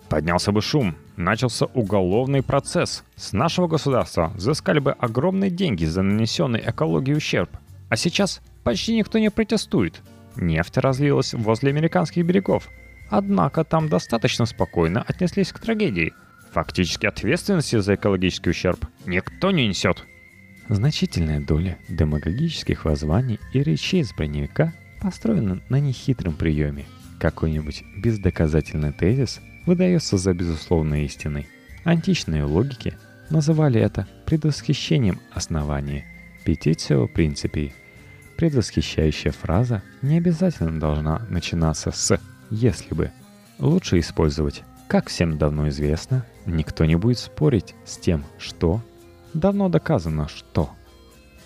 поднялся 0.10 0.51
бы 0.51 0.62
шум, 0.62 0.96
начался 1.17 1.67
уголовный 1.67 2.41
процесс. 2.41 3.03
С 3.15 3.34
нашего 3.34 3.67
государства 3.67 4.31
взыскали 4.36 4.79
бы 4.79 4.91
огромные 4.93 5.51
деньги 5.51 5.86
за 5.86 6.01
нанесенный 6.01 6.63
экологии 6.65 7.13
ущерб. 7.13 7.50
А 7.89 7.96
сейчас 7.96 8.41
почти 8.63 8.96
никто 8.96 9.20
не 9.20 9.29
протестует. 9.29 10.01
Нефть 10.36 10.77
разлилась 10.77 11.34
возле 11.34 11.70
американских 11.70 12.25
берегов. 12.25 12.70
Однако 13.10 13.63
там 13.63 13.89
достаточно 13.89 14.46
спокойно 14.46 15.03
отнеслись 15.05 15.51
к 15.51 15.60
трагедии. 15.60 16.13
Фактически 16.51 17.05
ответственности 17.05 17.79
за 17.79 17.96
экологический 17.96 18.50
ущерб 18.50 18.86
никто 19.05 19.51
не 19.51 19.67
несет. 19.67 20.03
Значительная 20.67 21.39
доля 21.39 21.77
демагогических 21.88 22.86
воззваний 22.86 23.39
и 23.53 23.63
речей 23.63 24.03
с 24.03 24.13
броневика 24.13 24.74
построена 25.01 25.62
на 25.70 25.79
нехитром 25.79 26.34
приеме. 26.34 26.86
Какой-нибудь 27.20 27.84
бездоказательный 27.98 28.91
тезис 28.91 29.39
выдается 29.65 30.17
за 30.17 30.34
безусловной 30.34 31.05
истиной. 31.05 31.48
Античные 31.84 32.43
логики 32.43 32.98
называли 33.29 33.79
это 33.79 34.08
предвосхищением 34.25 35.20
основания, 35.34 36.05
петицио 36.43 37.08
принципий. 37.08 37.74
Предвосхищающая 38.38 39.31
фраза 39.31 39.84
не 40.01 40.17
обязательно 40.17 40.79
должна 40.79 41.25
начинаться 41.29 41.91
с 41.91 42.20
«если 42.50 42.93
бы». 42.93 43.12
Лучше 43.60 44.00
использовать 44.00 44.63
«как 44.91 45.07
всем 45.07 45.38
давно 45.38 45.69
известно», 45.69 46.25
никто 46.45 46.83
не 46.83 46.98
будет 46.98 47.17
спорить 47.17 47.75
с 47.86 47.95
тем, 47.95 48.25
что 48.38 48.81
давно 49.33 49.69
доказано, 49.69 50.27
что. 50.27 50.69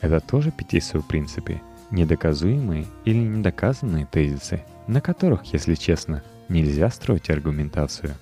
Это 0.02 0.20
тоже 0.20 0.50
петицио 0.50 1.04
принципе, 1.04 1.62
недоказуемые 1.92 2.88
или 3.06 3.20
недоказанные 3.20 4.08
тезисы, 4.08 4.64
на 4.88 5.00
которых, 5.00 5.54
если 5.54 5.76
честно, 5.76 6.24
нельзя 6.50 6.90
строить 6.90 7.30
аргументацию. 7.30 8.16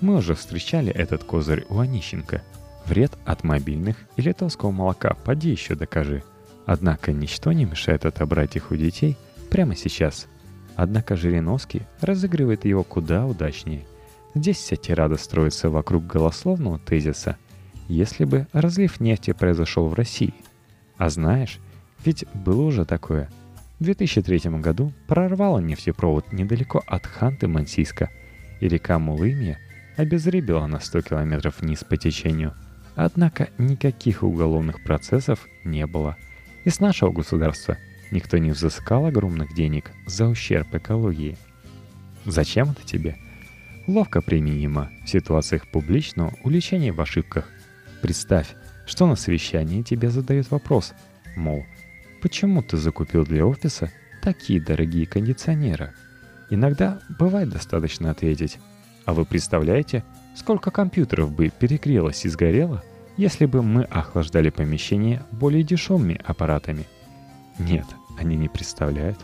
Мы 0.00 0.18
уже 0.18 0.36
встречали 0.36 0.92
этот 0.92 1.24
козырь 1.24 1.66
у 1.68 1.80
Онищенко. 1.80 2.42
Вред 2.86 3.18
от 3.26 3.42
мобильных 3.42 3.96
и 4.14 4.22
литовского 4.22 4.70
молока 4.70 5.16
поди 5.24 5.50
еще 5.50 5.74
докажи. 5.74 6.22
Однако 6.66 7.10
ничто 7.12 7.50
не 7.50 7.64
мешает 7.64 8.06
отобрать 8.06 8.54
их 8.54 8.70
у 8.70 8.76
детей 8.76 9.16
прямо 9.50 9.74
сейчас. 9.74 10.28
Однако 10.76 11.16
Жириновский 11.16 11.82
разыгрывает 12.00 12.64
его 12.64 12.84
куда 12.84 13.26
удачнее. 13.26 13.84
Здесь 14.38 14.58
вся 14.58 14.76
тирада 14.76 15.16
строится 15.16 15.68
вокруг 15.68 16.06
голословного 16.06 16.78
тезиса– 16.78 17.36
если 17.88 18.24
бы 18.24 18.46
разлив 18.52 19.00
нефти 19.00 19.32
произошел 19.32 19.88
в 19.88 19.94
России. 19.94 20.34
А 20.98 21.08
знаешь, 21.08 21.58
ведь 22.04 22.24
было 22.34 22.62
уже 22.62 22.84
такое. 22.84 23.30
В 23.80 23.84
2003 23.84 24.50
году 24.60 24.92
прорвало 25.06 25.58
нефтепровод 25.58 26.32
недалеко 26.32 26.82
от 26.86 27.04
Ханты-Мансийска, 27.06 28.08
и 28.60 28.68
река 28.68 28.98
Мулымия 28.98 29.58
обезребила 29.96 30.66
на 30.66 30.80
100 30.80 31.02
километров 31.02 31.60
вниз 31.60 31.84
по 31.84 31.96
течению. 31.96 32.54
Однако 32.94 33.48
никаких 33.58 34.22
уголовных 34.22 34.82
процессов 34.82 35.46
не 35.64 35.86
было. 35.86 36.16
И 36.64 36.70
с 36.70 36.80
нашего 36.80 37.10
государства 37.10 37.78
никто 38.10 38.36
не 38.38 38.50
взыскал 38.50 39.06
огромных 39.06 39.54
денег 39.54 39.92
за 40.06 40.26
ущерб 40.26 40.74
экологии. 40.74 41.38
Зачем 42.26 42.70
это 42.70 42.84
тебе? 42.84 43.16
Ловко 43.88 44.20
применимо 44.22 44.90
в 45.04 45.08
ситуациях 45.08 45.66
публичного 45.66 46.34
уличения 46.44 46.92
в 46.92 47.00
ошибках 47.00 47.50
Представь, 48.02 48.54
что 48.86 49.06
на 49.06 49.16
совещании 49.16 49.82
тебе 49.82 50.10
задают 50.10 50.50
вопрос, 50.50 50.92
мол, 51.36 51.64
почему 52.22 52.62
ты 52.62 52.76
закупил 52.76 53.24
для 53.24 53.44
офиса 53.44 53.90
такие 54.22 54.60
дорогие 54.60 55.06
кондиционеры? 55.06 55.94
Иногда 56.50 57.00
бывает 57.18 57.48
достаточно 57.48 58.10
ответить, 58.10 58.58
а 59.04 59.14
вы 59.14 59.24
представляете, 59.24 60.04
сколько 60.36 60.70
компьютеров 60.70 61.32
бы 61.32 61.48
перегрелось 61.48 62.24
и 62.24 62.28
сгорело, 62.28 62.84
если 63.16 63.46
бы 63.46 63.62
мы 63.62 63.82
охлаждали 63.84 64.50
помещение 64.50 65.22
более 65.32 65.64
дешевыми 65.64 66.20
аппаратами? 66.24 66.86
Нет, 67.58 67.86
они 68.18 68.36
не 68.36 68.48
представляют. 68.48 69.18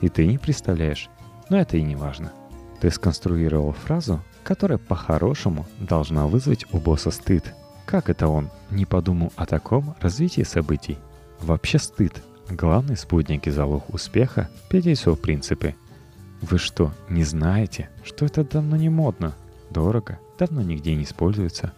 И 0.00 0.08
ты 0.08 0.26
не 0.26 0.36
представляешь. 0.36 1.08
Но 1.48 1.58
это 1.58 1.76
и 1.76 1.82
не 1.82 1.96
важно. 1.96 2.32
Ты 2.80 2.90
сконструировал 2.90 3.72
фразу, 3.72 4.20
которая 4.42 4.78
по-хорошему 4.78 5.66
должна 5.78 6.26
вызвать 6.26 6.66
у 6.72 6.78
босса 6.78 7.10
стыд– 7.10 7.54
как 7.90 8.08
это 8.08 8.28
он 8.28 8.50
не 8.70 8.86
подумал 8.86 9.32
о 9.34 9.46
таком 9.46 9.96
развитии 10.00 10.42
событий? 10.42 10.96
Вообще 11.40 11.80
стыд. 11.80 12.22
Главный 12.48 12.96
спутник 12.96 13.48
и 13.48 13.50
залог 13.50 13.92
успеха– 13.92 14.48
пятейсо 14.70 15.16
принципы. 15.16 15.74
Вы 16.40 16.58
что, 16.58 16.94
не 17.08 17.24
знаете, 17.24 17.90
что 18.04 18.26
это 18.26 18.44
давно 18.44 18.76
не 18.76 18.88
модно, 18.88 19.34
дорого, 19.70 20.20
давно 20.38 20.62
нигде 20.62 20.94
не 20.94 21.02
используется? 21.02 21.72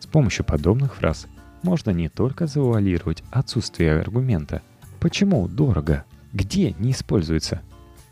С 0.00 0.06
помощью 0.06 0.46
подобных 0.46 0.94
фраз 0.94 1.26
можно 1.62 1.90
не 1.90 2.08
только 2.08 2.46
завуалировать 2.46 3.22
отсутствие 3.30 4.00
аргумента, 4.00 4.62
почему 5.00 5.48
дорого, 5.48 6.06
где 6.32 6.72
не 6.78 6.92
используется, 6.92 7.60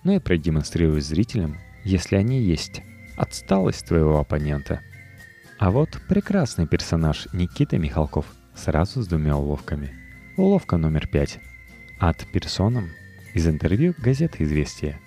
но 0.05 0.13
и 0.13 0.19
продемонстрировать 0.19 1.07
зрителям, 1.07 1.57
если 1.85 2.17
они 2.17 2.41
есть, 2.41 2.83
отсталость 3.17 3.87
твоего 3.87 4.19
оппонента– 4.19 4.81
а 5.61 5.71
вот 5.71 6.01
прекрасный 6.09 6.67
персонаж 6.67 7.29
Никита 7.35 7.77
Михалков 7.77 8.25
сразу 8.55 9.03
с 9.03 9.07
двумя 9.07 9.37
уловками. 9.37 9.95
Уловка 10.39 10.79
номер 10.79 11.07
пять. 11.07 11.39
От 11.99 12.27
персонам 12.33 12.89
из 13.35 13.47
интервью 13.47 13.95
газеты 13.99 14.45
«Известия». 14.45 14.99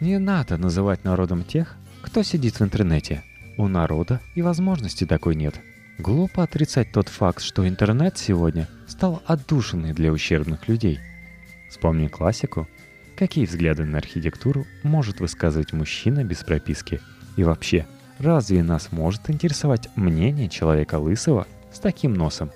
Не 0.00 0.18
надо 0.18 0.56
называть 0.56 1.04
народом 1.04 1.44
тех, 1.44 1.76
кто 2.00 2.22
сидит 2.22 2.58
в 2.58 2.62
интернете. 2.62 3.22
У 3.58 3.68
народа 3.68 4.22
и 4.34 4.40
возможности 4.40 5.04
такой 5.04 5.34
нет. 5.34 5.60
Глупо 5.98 6.42
отрицать 6.42 6.90
тот 6.90 7.10
факт, 7.10 7.42
что 7.42 7.68
интернет 7.68 8.16
сегодня 8.16 8.66
стал 8.86 9.22
отдушиной 9.26 9.92
для 9.92 10.10
ущербных 10.10 10.68
людей. 10.68 11.00
Вспомни 11.68 12.08
классику. 12.08 12.66
Какие 13.18 13.44
взгляды 13.46 13.84
на 13.84 13.98
архитектуру 13.98 14.64
может 14.82 15.20
высказывать 15.20 15.72
мужчина 15.72 16.24
без 16.24 16.38
прописки? 16.38 17.00
И 17.36 17.42
вообще– 17.42 17.86
Разве 18.18 18.64
нас 18.64 18.90
может 18.90 19.30
интересовать 19.30 19.88
мнение 19.94 20.48
человека 20.48 20.98
лысого 20.98 21.46
с 21.72 21.78
таким 21.78 22.14
носом? 22.14 22.50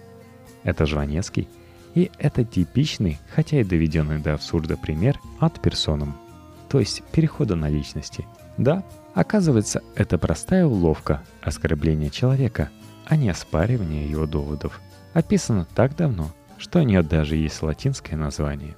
Это 0.64 0.86
Жванецкий, 0.86 1.48
и 1.94 2.10
это 2.18 2.44
типичный, 2.44 3.18
хотя 3.32 3.60
и 3.60 3.64
доведенный 3.64 4.18
до 4.18 4.34
абсурда 4.34 4.76
пример 4.76 5.20
от 5.38 5.60
персоном, 5.60 6.16
то 6.68 6.80
есть 6.80 7.02
перехода 7.12 7.54
на 7.54 7.68
личности. 7.68 8.26
Да, 8.58 8.82
оказывается, 9.14 9.82
это 9.94 10.18
простая 10.18 10.66
уловка 10.66 11.22
оскорбления 11.42 12.10
человека, 12.10 12.70
а 13.06 13.16
не 13.16 13.28
оспаривание 13.28 14.10
его 14.10 14.26
доводов. 14.26 14.80
Описано 15.12 15.66
так 15.76 15.94
давно, 15.94 16.32
что 16.58 16.80
у 16.80 16.82
нее 16.82 17.02
даже 17.02 17.36
есть 17.36 17.62
латинское 17.62 18.18
название. 18.18 18.74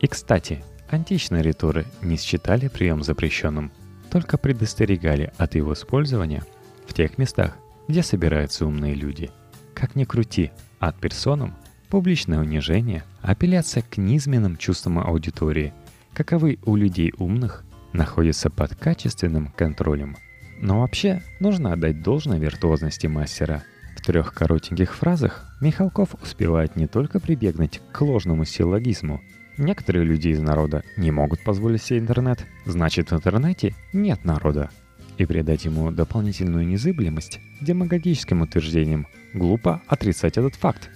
И, 0.00 0.06
кстати, 0.06 0.64
античные 0.92 1.42
риторы 1.42 1.86
не 2.02 2.16
считали 2.16 2.68
прием 2.68 3.02
запрещенным– 3.02 3.70
только 4.12 4.36
предостерегали 4.36 5.32
от 5.38 5.54
его 5.54 5.72
использования 5.72 6.44
в 6.86 6.92
тех 6.92 7.16
местах, 7.16 7.56
где 7.88 8.02
собираются 8.02 8.66
умные 8.66 8.94
люди. 8.94 9.30
Как 9.72 9.96
ни 9.96 10.04
крути, 10.04 10.50
от 10.78 11.00
персонам 11.00 11.54
публичное 11.88 12.38
унижение, 12.38 13.04
апелляция 13.22 13.82
к 13.82 13.96
низменным 13.96 14.58
чувствам 14.58 14.98
аудитории, 14.98 15.72
каковы 16.12 16.58
у 16.66 16.76
людей 16.76 17.14
умных, 17.16 17.64
находятся 17.94 18.50
под 18.50 18.74
качественным 18.74 19.46
контролем. 19.56 20.18
Но 20.60 20.80
вообще 20.80 21.22
нужно 21.40 21.72
отдать 21.72 22.02
должное 22.02 22.38
виртуозности 22.38 23.06
мастера. 23.06 23.62
В 23.96 24.02
трех 24.02 24.34
коротеньких 24.34 24.94
фразах 24.94 25.56
Михалков 25.62 26.14
успевает 26.22 26.76
не 26.76 26.86
только 26.86 27.18
прибегнуть 27.18 27.80
к 27.92 28.00
ложному 28.02 28.44
силлогизму, 28.44 29.22
Некоторые 29.62 30.04
люди 30.04 30.26
из 30.26 30.40
народа 30.40 30.82
не 30.96 31.12
могут 31.12 31.44
позволить 31.44 31.84
себе 31.84 32.00
интернет, 32.00 32.44
значит 32.64 33.12
в 33.12 33.14
интернете 33.14 33.76
нет 33.92 34.24
народа. 34.24 34.70
И 35.18 35.24
придать 35.24 35.64
ему 35.66 35.92
дополнительную 35.92 36.66
незыблемость 36.66 37.38
демагогическим 37.60 38.42
утверждением 38.42 39.06
глупо 39.32 39.80
отрицать 39.86 40.36
этот 40.36 40.56
факт. 40.56 40.90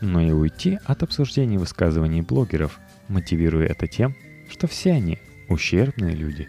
Но 0.00 0.20
и 0.20 0.32
уйти 0.32 0.80
от 0.84 1.04
обсуждений 1.04 1.58
высказываний 1.58 2.22
блогеров, 2.22 2.80
мотивируя 3.06 3.68
это 3.68 3.86
тем, 3.86 4.16
что 4.50 4.66
все 4.66 4.94
они 4.94 5.20
ущербные 5.48 6.16
люди. 6.16 6.48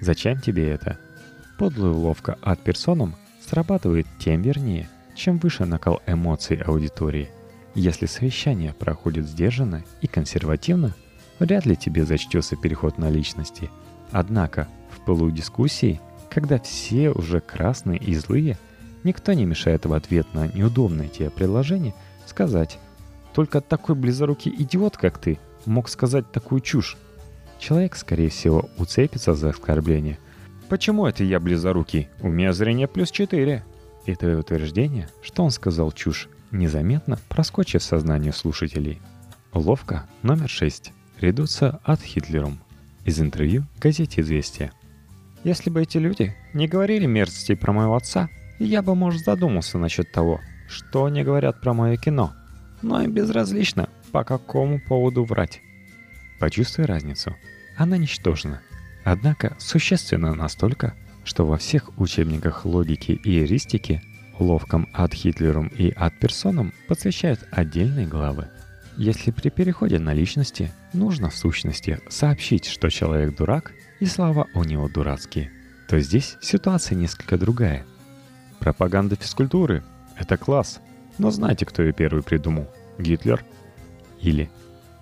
Зачем 0.00 0.40
тебе 0.40 0.70
это? 0.70 1.00
Подлая 1.58 1.90
уловка 1.90 2.38
от 2.42 2.62
персонам 2.62 3.16
срабатывает 3.44 4.06
тем 4.20 4.42
вернее, 4.42 4.88
чем 5.16 5.38
выше 5.38 5.64
накал 5.64 6.00
эмоций 6.06 6.58
аудитории– 6.58 7.28
если 7.74 8.06
совещание 8.06 8.74
проходит 8.74 9.26
сдержанно 9.26 9.84
и 10.00 10.06
консервативно, 10.06 10.94
вряд 11.38 11.66
ли 11.66 11.76
тебе 11.76 12.04
зачтется 12.04 12.56
переход 12.56 12.98
на 12.98 13.10
личности. 13.10 13.70
Однако, 14.12 14.68
в 14.90 15.04
пылу 15.04 15.30
дискуссии, 15.30 16.00
когда 16.30 16.58
все 16.58 17.10
уже 17.10 17.40
красные 17.40 17.98
и 17.98 18.14
злые, 18.14 18.58
никто 19.04 19.32
не 19.32 19.44
мешает 19.44 19.86
в 19.86 19.92
ответ 19.92 20.26
на 20.34 20.48
неудобное 20.48 21.08
тебе 21.08 21.30
предложение 21.30 21.94
сказать 22.26 22.78
«Только 23.34 23.60
такой 23.60 23.94
близорукий 23.94 24.54
идиот, 24.56 24.96
как 24.96 25.18
ты, 25.18 25.38
мог 25.64 25.88
сказать 25.88 26.30
такую 26.32 26.60
чушь». 26.60 26.96
Человек, 27.58 27.94
скорее 27.94 28.30
всего, 28.30 28.68
уцепится 28.78 29.34
за 29.34 29.50
оскорбление. 29.50 30.18
«Почему 30.68 31.06
это 31.06 31.24
я 31.24 31.40
близорукий? 31.40 32.08
У 32.20 32.28
меня 32.28 32.52
зрение 32.52 32.88
плюс 32.88 33.12
4». 33.12 33.62
И 34.06 34.14
твое 34.14 34.38
утверждение, 34.38 35.08
что 35.22 35.44
он 35.44 35.50
сказал 35.50 35.92
чушь, 35.92 36.28
незаметно 36.50 37.18
проскочит 37.28 37.82
в 37.82 37.84
сознание 37.84 38.32
слушателей. 38.32 39.00
Уловка 39.52 40.06
номер 40.22 40.48
6. 40.48 40.92
редуция 41.20 41.80
от 41.84 42.00
Хитлером 42.02 42.60
из 43.04 43.20
интервью 43.20 43.64
газете 43.80 44.20
«Известия». 44.20 44.72
Если 45.42 45.70
бы 45.70 45.82
эти 45.82 45.98
люди 45.98 46.34
не 46.52 46.68
говорили 46.68 47.06
мерзостей 47.06 47.56
про 47.56 47.72
моего 47.72 47.96
отца, 47.96 48.28
я 48.58 48.82
бы, 48.82 48.94
может, 48.94 49.24
задумался 49.24 49.78
насчет 49.78 50.12
того, 50.12 50.40
что 50.68 51.06
они 51.06 51.22
говорят 51.22 51.60
про 51.60 51.72
мое 51.72 51.96
кино. 51.96 52.32
Но 52.82 53.00
им 53.02 53.12
безразлично, 53.12 53.88
по 54.12 54.22
какому 54.22 54.80
поводу 54.80 55.24
врать. 55.24 55.60
Почувствуй 56.38 56.86
разницу. 56.86 57.34
Она 57.76 57.96
ничтожна. 57.96 58.60
Однако 59.04 59.56
существенно 59.58 60.34
настолько, 60.34 60.94
что 61.24 61.46
во 61.46 61.56
всех 61.56 61.98
учебниках 61.98 62.66
логики 62.66 63.12
и 63.12 63.42
эристики 63.42 64.02
уловкам 64.40 64.88
от 64.92 65.12
Хитлером 65.12 65.68
и 65.68 65.90
от 65.90 66.18
персонам 66.18 66.72
посвящают 66.88 67.46
отдельные 67.50 68.06
главы. 68.06 68.48
Если 68.96 69.30
при 69.30 69.50
переходе 69.50 69.98
на 69.98 70.12
личности 70.12 70.72
нужно 70.92 71.30
в 71.30 71.36
сущности 71.36 72.00
сообщить, 72.08 72.66
что 72.66 72.90
человек 72.90 73.36
дурак, 73.36 73.72
и 74.00 74.06
слова 74.06 74.46
у 74.54 74.64
него 74.64 74.88
дурацкие, 74.88 75.50
то 75.88 75.98
здесь 76.00 76.36
ситуация 76.40 76.96
несколько 76.96 77.36
другая. 77.36 77.84
Пропаганда 78.58 79.16
физкультуры– 79.16 79.84
это 80.16 80.36
класс. 80.36 80.80
Но 81.18 81.30
знаете, 81.30 81.66
кто 81.66 81.82
ее 81.82 81.92
первый 81.92 82.22
придумал? 82.22 82.66
Гитлер. 82.98 83.44
Или 84.20 84.50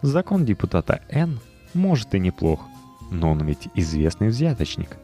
закон 0.02 0.44
депутата 0.44 1.00
Н 1.08 1.40
может 1.74 2.14
и 2.14 2.18
неплох, 2.18 2.60
но 3.10 3.32
он 3.32 3.44
ведь 3.44 3.68
известный 3.74 4.28
взяточник. 4.28 4.96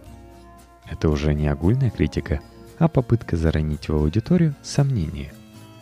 Это 0.91 1.09
уже 1.09 1.35
не 1.35 1.49
огульная 1.49 1.91
критика, 1.91 2.41
а 2.79 2.89
попытка 2.89 3.37
заронить 3.37 3.89
в 3.89 3.95
аудиторию 3.95 4.55
сомнения. 4.63 5.33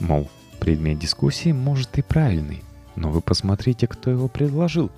Мол, 0.00 0.28
предмет 0.60 0.98
дискуссии 0.98 1.52
может 1.52 1.98
и 1.98 2.02
правильный, 2.02 2.62
но 2.96 3.10
вы 3.10 3.20
посмотрите, 3.20 3.86
кто 3.86 4.10
его 4.10 4.28
предложил. 4.28 4.90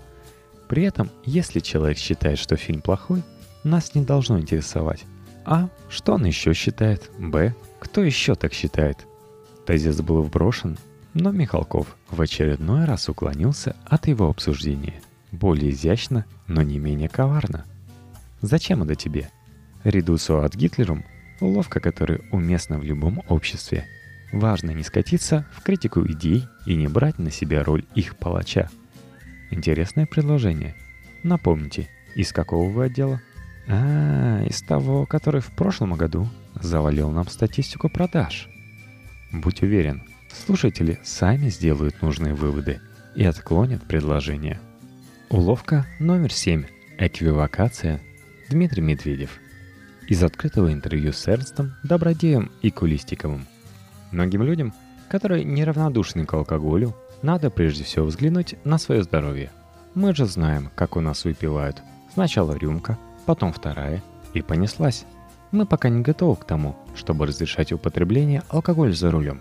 При 0.68 0.82
этом, 0.82 1.10
если 1.24 1.60
человек 1.60 1.98
считает, 1.98 2.38
что 2.38 2.56
фильм 2.56 2.80
плохой, 2.80 3.22
нас 3.62 3.94
не 3.94 4.04
должно 4.04 4.38
интересовать. 4.38 5.04
А. 5.44 5.68
Что 5.88 6.14
он 6.14 6.24
еще 6.24 6.54
считает? 6.54 7.10
Б. 7.18 7.54
Кто 7.78 8.02
еще 8.02 8.34
так 8.34 8.52
считает? 8.52 9.06
Тезис 9.66 10.00
был 10.00 10.22
вброшен, 10.22 10.78
но 11.12 11.30
Михалков 11.30 11.96
в 12.10 12.20
очередной 12.20 12.86
раз 12.86 13.08
уклонился 13.08 13.76
от 13.84 14.08
его 14.08 14.28
обсуждения. 14.28 15.00
Более 15.32 15.70
изящно, 15.70 16.24
но 16.46 16.62
не 16.62 16.78
менее 16.78 17.08
коварно. 17.08 17.64
Зачем 18.40 18.82
это 18.82 18.94
тебе? 18.94 19.30
Редуцию 19.84 20.44
от 20.44 20.54
Гитлером– 20.54 21.04
уловка, 21.44 21.80
которая 21.80 22.20
уместна 22.30 22.78
в 22.78 22.84
любом 22.84 23.22
обществе. 23.28 23.86
Важно 24.32 24.70
не 24.70 24.82
скатиться 24.82 25.46
в 25.52 25.62
критику 25.62 26.04
идей 26.06 26.44
и 26.66 26.74
не 26.74 26.88
брать 26.88 27.18
на 27.18 27.30
себя 27.30 27.62
роль 27.62 27.84
их 27.94 28.16
палача. 28.16 28.68
Интересное 29.50 30.06
предложение. 30.06 30.74
Напомните, 31.22 31.88
из 32.14 32.32
какого 32.32 32.68
вы 32.68 32.86
отдела? 32.86 33.20
А, 33.68 34.44
из 34.44 34.60
того, 34.62 35.06
который 35.06 35.40
в 35.40 35.54
прошлом 35.54 35.94
году 35.94 36.28
завалил 36.60 37.10
нам 37.10 37.28
статистику 37.28 37.88
продаж. 37.88 38.48
Будь 39.32 39.62
уверен, 39.62 40.02
слушатели 40.32 40.98
сами 41.04 41.48
сделают 41.48 42.02
нужные 42.02 42.34
выводы 42.34 42.80
и 43.14 43.24
отклонят 43.24 43.86
предложение. 43.86 44.60
Уловка 45.30 45.86
номер 45.98 46.32
7. 46.32 46.64
Эквивокация. 46.98 48.00
Дмитрий 48.50 48.82
Медведев. 48.82 49.40
Из 50.06 50.22
открытого 50.22 50.70
интервью 50.70 51.14
с 51.14 51.26
Эрнстом, 51.26 51.76
Добродеем 51.82 52.52
и 52.60 52.70
Кулистиковым. 52.70 53.46
Многим 54.10 54.42
людям, 54.42 54.74
которые 55.08 55.44
неравнодушны 55.44 56.26
к 56.26 56.34
алкоголю, 56.34 56.94
надо 57.22 57.48
прежде 57.48 57.84
всего 57.84 58.04
взглянуть 58.04 58.56
на 58.64 58.76
свое 58.76 59.02
здоровье. 59.02 59.50
Мы 59.94 60.14
же 60.14 60.26
знаем, 60.26 60.70
как 60.74 60.96
у 60.96 61.00
нас 61.00 61.24
выпивают. 61.24 61.82
Сначала 62.12 62.52
рюмка, 62.52 62.98
потом 63.24 63.50
вторая, 63.50 64.02
и 64.34 64.42
понеслась. 64.42 65.06
Мы 65.52 65.64
пока 65.64 65.88
не 65.88 66.02
готовы 66.02 66.36
к 66.36 66.44
тому, 66.44 66.76
чтобы 66.94 67.26
разрешать 67.26 67.72
употребление 67.72 68.42
алкоголя 68.50 68.92
за 68.92 69.10
рулем. 69.10 69.40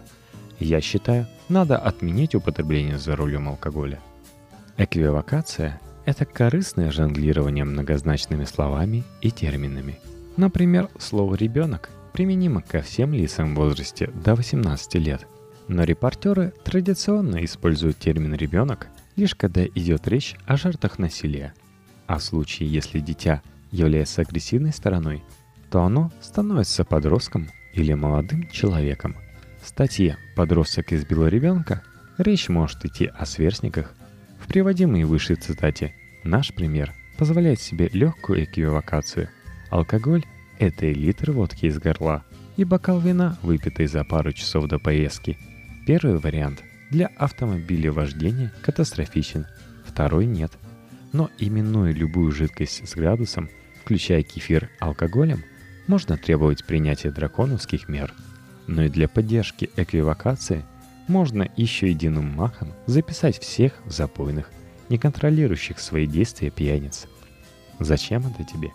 Я 0.60 0.80
считаю, 0.80 1.28
надо 1.50 1.78
отменить 1.78 2.36
употребление 2.36 2.98
за 2.98 3.18
рулем 3.18 3.50
алкоголя. 3.50 4.00
Эквивокация– 4.78 5.82
это 6.06 6.24
корыстное 6.24 6.90
жонглирование 6.90 7.66
многозначными 7.66 8.46
словами 8.46 9.04
и 9.20 9.30
терминами. 9.30 10.00
Например, 10.36 10.90
слово 10.98 11.36
«ребенок» 11.36 11.90
применимо 12.12 12.62
ко 12.62 12.82
всем 12.82 13.14
лицам 13.14 13.54
в 13.54 13.60
возрасте 13.60 14.08
до 14.08 14.36
18 14.36 14.96
лет. 14.96 15.28
Но 15.68 15.84
репортеры 15.84 16.54
традиционно 16.64 17.44
используют 17.46 18.00
термин 18.00 18.34
«ребенок» 18.34 18.88
лишь 19.16 19.36
когда 19.36 19.64
идет 19.66 20.08
речь 20.08 20.36
о 20.46 20.58
жертвах 20.58 20.98
насилия. 20.98 21.54
А 22.08 22.18
в 22.18 22.24
случае, 22.24 22.72
если 22.72 23.00
дитя 23.00 23.44
является 23.72 24.22
агрессивной 24.22 24.74
стороной, 24.74 25.24
то 25.70 25.84
оно 25.84 26.12
становится 26.20 26.84
подростком 26.84 27.50
или 27.74 27.94
молодым 27.94 28.50
человеком. 28.50 29.16
В 29.62 29.68
статье 29.68 30.18
«Подросток 30.36 30.94
избил 30.94 31.28
ребенка» 31.28 31.84
речь 32.18 32.50
может 32.50 32.84
идти 32.86 33.06
о 33.06 33.26
сверстниках. 33.26 33.94
В 34.40 34.48
приводимой 34.48 35.04
выше 35.04 35.36
цитате 35.36 35.94
наш 36.24 36.54
пример 36.54 36.92
позволяет 37.18 37.62
себе 37.62 37.90
легкую 37.94 38.44
эквивокацию. 38.44 39.30
Алкоголь– 39.74 40.24
это 40.60 40.86
и 40.86 40.94
литр 40.94 41.32
водки 41.32 41.66
из 41.66 41.80
горла, 41.80 42.24
и 42.58 42.64
бокал 42.64 43.00
вина, 43.00 43.40
выпитый 43.42 43.88
за 43.88 44.04
пару 44.04 44.32
часов 44.32 44.68
до 44.68 44.78
поездки. 44.78 45.36
Первый 45.88 46.20
вариант 46.20 46.62
для 46.92 47.08
автомобиля 47.18 47.92
вождения 47.92 48.54
катастрофичен, 48.62 49.48
второй 49.84 50.28
нет. 50.28 50.52
Но 51.12 51.32
именуя 51.40 51.92
любую 51.92 52.32
жидкость 52.32 52.88
с 52.88 52.94
градусом– 52.94 53.50
включая 53.84 54.22
кефир 54.22 54.70
алкоголем, 54.80 55.44
можно 55.88 56.18
требовать 56.18 56.66
принятия 56.66 57.10
драконовских 57.10 57.90
мер. 57.90 58.14
Но 58.68 58.84
и 58.84 58.90
для 58.90 59.08
поддержки 59.08 59.72
эквивокации 59.76 60.64
можно 61.08 61.50
еще 61.58 61.90
единым 61.90 62.26
махом 62.26 62.74
записать 62.86 63.40
всех 63.40 63.74
запойных, 63.88 64.52
не 64.90 65.00
контролирующих 65.00 65.80
свои 65.80 66.06
действия 66.06 66.52
пьяниц. 66.52 67.08
Зачем 67.80 68.28
это 68.28 68.44
тебе? 68.44 68.70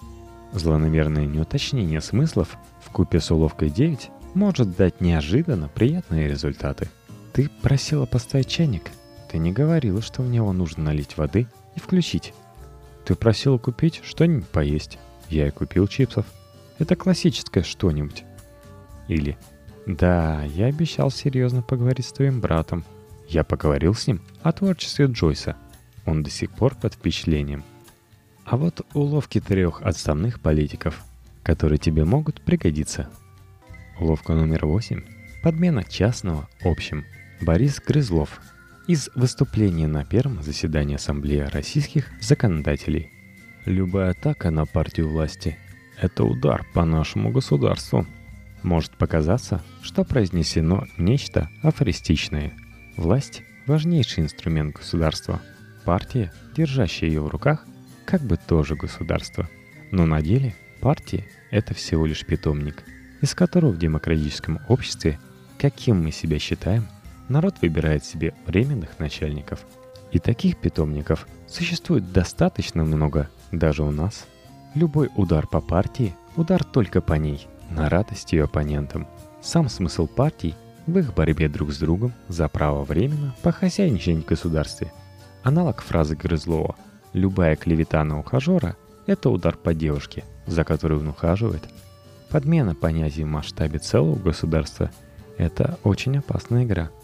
Злонамерное 0.52 1.26
неуточнение 1.26 2.00
смыслов 2.00 2.56
в 2.80 2.90
купе 2.90 3.20
с 3.20 3.30
уловкой 3.30 3.70
9 3.70 4.10
может 4.34 4.76
дать 4.76 5.00
неожиданно 5.00 5.68
приятные 5.68 6.28
результаты. 6.28 6.88
Ты 7.32 7.50
просила 7.62 8.06
поставить 8.06 8.48
чайник. 8.48 8.90
Ты 9.30 9.38
не 9.38 9.52
говорила, 9.52 10.00
что 10.00 10.22
в 10.22 10.28
него 10.28 10.52
нужно 10.52 10.84
налить 10.84 11.16
воды 11.16 11.46
и 11.76 11.80
включить. 11.80 12.32
Ты 13.04 13.14
просил 13.14 13.58
купить 13.58 14.00
что-нибудь 14.04 14.48
поесть. 14.48 14.98
Я 15.28 15.48
и 15.48 15.50
купил 15.50 15.86
чипсов. 15.86 16.26
Это 16.78 16.96
классическое 16.96 17.62
что-нибудь. 17.62 18.24
Или 19.08 19.36
«Да, 19.88 20.42
я 20.42 20.66
обещал 20.66 21.10
серьезно 21.10 21.62
поговорить 21.62 22.04
с 22.04 22.12
твоим 22.12 22.42
братом. 22.42 22.84
Я 23.26 23.42
поговорил 23.42 23.94
с 23.94 24.06
ним 24.06 24.20
о 24.42 24.52
творчестве 24.52 25.06
Джойса. 25.06 25.56
Он 26.04 26.22
до 26.22 26.28
сих 26.28 26.50
пор 26.50 26.74
под 26.74 26.92
впечатлением. 26.92 27.64
А 28.50 28.56
вот 28.56 28.80
уловки 28.94 29.40
трех 29.40 29.82
отставных 29.82 30.40
политиков, 30.40 31.04
которые 31.42 31.78
тебе 31.78 32.06
могут 32.06 32.40
пригодиться. 32.40 33.10
Уловка 34.00 34.32
номер 34.32 34.64
восемь. 34.64 35.02
Подмена 35.42 35.84
частного 35.84 36.48
общим. 36.64 37.04
Борис 37.42 37.78
Грызлов– 37.78 38.40
из 38.88 39.10
выступления 39.14 39.86
на 39.86 40.02
первом 40.02 40.42
заседании 40.42 40.94
Ассамблеи 40.94 41.40
российских 41.40 42.10
законодателей. 42.22 43.10
Любая 43.66 44.12
атака 44.12 44.50
на 44.50 44.64
партию 44.64 45.10
власти– 45.10 45.58
это 46.00 46.24
удар 46.24 46.64
по 46.72 46.86
нашему 46.86 47.30
государству. 47.30 48.06
Может 48.62 48.92
показаться, 48.92 49.62
что 49.82 50.04
произнесено 50.04 50.86
нечто 50.96 51.50
афористичное. 51.62 52.54
Власть– 52.96 53.42
важнейший 53.66 54.24
инструмент 54.24 54.74
государства. 54.74 55.42
Партия, 55.84 56.32
держащая 56.56 57.10
ее 57.10 57.20
в 57.20 57.28
руках, 57.28 57.66
как 58.08 58.22
бы 58.22 58.38
тоже 58.38 58.74
государство. 58.74 59.50
Но 59.90 60.06
на 60.06 60.22
деле 60.22 60.54
партия– 60.80 61.26
это 61.50 61.74
всего 61.74 62.06
лишь 62.06 62.24
питомник, 62.24 62.82
из 63.20 63.34
которого 63.34 63.70
в 63.70 63.78
демократическом 63.78 64.60
обществе, 64.66 65.18
каким 65.58 66.02
мы 66.04 66.10
себя 66.10 66.38
считаем– 66.38 66.88
народ 67.28 67.56
выбирает 67.60 68.06
себе 68.06 68.32
временных 68.46 68.98
начальников. 68.98 69.60
И 70.10 70.18
таких 70.18 70.56
питомников 70.56 71.28
существует 71.46 72.10
достаточно 72.10 72.82
много, 72.82 73.28
даже 73.52 73.82
у 73.82 73.90
нас. 73.90 74.26
Любой 74.74 75.10
удар 75.14 75.46
по 75.46 75.60
партии– 75.60 76.14
удар 76.36 76.64
только 76.64 77.02
по 77.02 77.12
ней, 77.12 77.46
на 77.68 77.90
радость 77.90 78.32
ее 78.32 78.44
оппонентам. 78.44 79.06
Сам 79.42 79.68
смысл 79.68 80.06
партий 80.06 80.54
в 80.86 80.96
их 80.96 81.12
борьбе 81.12 81.50
друг 81.50 81.72
с 81.72 81.78
другом 81.78 82.14
за 82.28 82.48
право 82.48 82.84
временно 82.84 83.34
похозяйничать 83.42 84.24
в 84.24 84.28
государстве. 84.28 84.90
Аналог 85.42 85.82
фразы 85.82 86.16
Грызлова 86.16 86.74
«любая 87.12 87.56
клевета 87.56 88.04
на 88.04 88.18
ухажера»– 88.18 88.76
это 89.06 89.30
удар 89.30 89.56
по 89.56 89.74
девушке, 89.74 90.24
за 90.46 90.64
которой 90.64 90.98
он 90.98 91.08
ухаживает. 91.08 91.62
Подмена 92.30 92.74
понятий 92.74 93.24
в 93.24 93.28
масштабе 93.28 93.78
целого 93.78 94.16
государства– 94.16 94.90
это 95.38 95.78
очень 95.82 96.18
опасная 96.18 96.64
игра– 96.64 96.90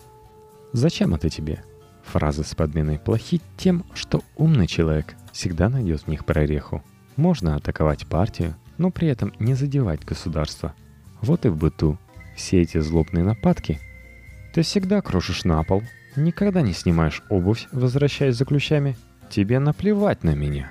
Зачем 0.75 1.15
это 1.15 1.31
тебе? 1.31 1.63
Фразы 2.03 2.43
с 2.43 2.53
подменой 2.57 2.99
плохи 2.99 3.41
тем, 3.57 3.85
что 3.95 4.25
умный 4.35 4.67
человек 4.67 5.15
всегда 5.33 5.69
найдет 5.69 6.03
в 6.03 6.09
них 6.09 6.25
прореху. 6.25 6.83
Можно 7.15 7.55
атаковать 7.55 8.09
партию, 8.09 8.57
но 8.77 8.91
при 8.91 9.07
этом 9.07 9.33
не 9.39 9.55
задевать 9.55 10.05
государство. 10.05 10.75
Вот 11.23 11.47
и 11.47 11.49
в 11.49 11.57
быту. 11.57 11.97
Все 12.35 12.61
эти 12.61 12.79
злобные 12.79 13.23
нападки. 13.23 13.79
Ты 14.53 14.63
всегда 14.63 15.01
крошишь 15.01 15.45
на 15.45 15.63
пол, 15.63 15.85
никогда 16.17 16.61
не 16.61 16.73
снимаешь 16.73 17.23
обувь, 17.29 17.69
возвращаясь 17.71 18.35
за 18.35 18.45
ключами. 18.45 18.97
Тебе 19.31 19.59
наплевать 19.59 20.23
на 20.25 20.35
меня. 20.35 20.71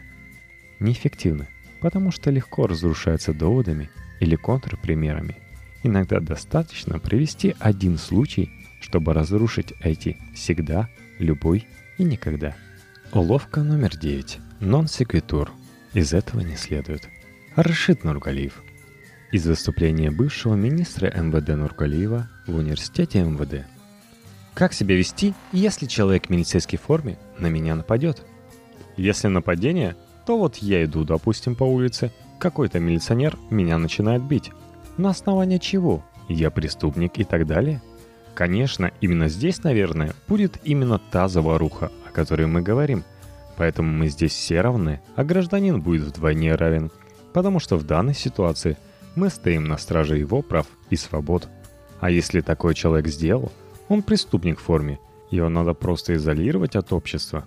Неэффективны, 0.80 1.48
потому 1.82 2.12
что 2.12 2.30
легко 2.30 2.68
разрушаются 2.68 3.34
доводами 3.34 3.90
или 4.20 4.36
контрпримерами. 4.36 5.38
Иногда 5.84 6.20
достаточно 6.20 7.00
привести 7.00 7.56
один 7.60 7.98
случай, 7.98 8.50
чтобы 8.80 9.14
разрушить 9.14 9.74
эти 9.82 10.18
«всегда», 10.34 10.90
«любой» 11.20 11.68
и 11.98 12.04
«никогда». 12.04 12.56
Уловка 13.12 13.62
номер 13.62 13.96
девять. 13.98 14.40
Non-секвитур. 14.60 15.52
Из 15.94 16.14
этого 16.14 16.40
не 16.40 16.56
следует. 16.56 17.08
Рашид 17.56 18.04
Нургалиев. 18.04 18.64
Из 19.32 19.46
выступления 19.46 20.10
бывшего 20.10 20.56
министра 20.56 21.08
МВД 21.08 21.50
Нургалиева 21.50 22.30
в 22.48 22.56
университете 22.56 23.24
МВД. 23.24 23.66
Как 24.54 24.74
себя 24.74 24.96
вести, 24.96 25.34
если 25.52 25.86
человек 25.86 26.28
в 26.28 26.30
милицейской 26.30 26.80
форме 26.80 27.18
на 27.38 27.48
меня 27.48 27.76
нападет? 27.76 28.24
Если 28.98 29.28
нападение, 29.28 29.96
то 30.26 30.38
вот 30.38 30.58
я 30.58 30.84
иду, 30.84 31.04
допустим, 31.04 31.56
по 31.56 31.64
улице, 31.64 32.12
какой-то 32.40 32.80
милиционер 32.80 33.38
меня 33.50 33.78
начинает 33.78 34.22
бить. 34.24 34.52
На 34.98 35.10
основании 35.10 35.58
чего? 35.58 36.04
Я 36.30 36.52
преступник 36.52 37.18
и 37.18 37.24
так 37.24 37.48
далее? 37.48 37.82
Конечно, 38.34 38.92
именно 39.02 39.28
здесь, 39.28 39.64
наверное, 39.64 40.14
будет 40.28 40.60
именно 40.64 41.00
та 41.00 41.28
заваруха, 41.28 41.92
о 42.08 42.12
которой 42.12 42.48
мы 42.48 42.62
говорим. 42.62 43.04
Поэтому 43.58 43.92
мы 43.92 44.08
здесь 44.08 44.34
все 44.34 44.62
равны, 44.62 45.02
а 45.16 45.24
гражданин 45.24 45.82
будет 45.82 46.04
вдвойне 46.04 46.56
равен. 46.56 46.92
Потому 47.34 47.60
что 47.60 47.78
в 47.78 47.84
данной 47.84 48.16
ситуации 48.16 48.78
мы 49.16 49.30
стоим 49.30 49.66
на 49.66 49.78
страже 49.78 50.18
его 50.18 50.42
прав 50.42 50.68
и 50.90 50.96
свобод. 50.96 51.48
А 52.00 52.10
если 52.10 52.42
такой 52.42 52.74
человек 52.74 53.08
сделал, 53.08 53.52
он 53.88 54.02
преступник 54.02 54.60
в 54.60 54.64
форме, 54.64 55.00
его 55.30 55.50
надо 55.50 55.74
просто 55.74 56.16
изолировать 56.16 56.76
от 56.76 56.92
общества. 56.94 57.46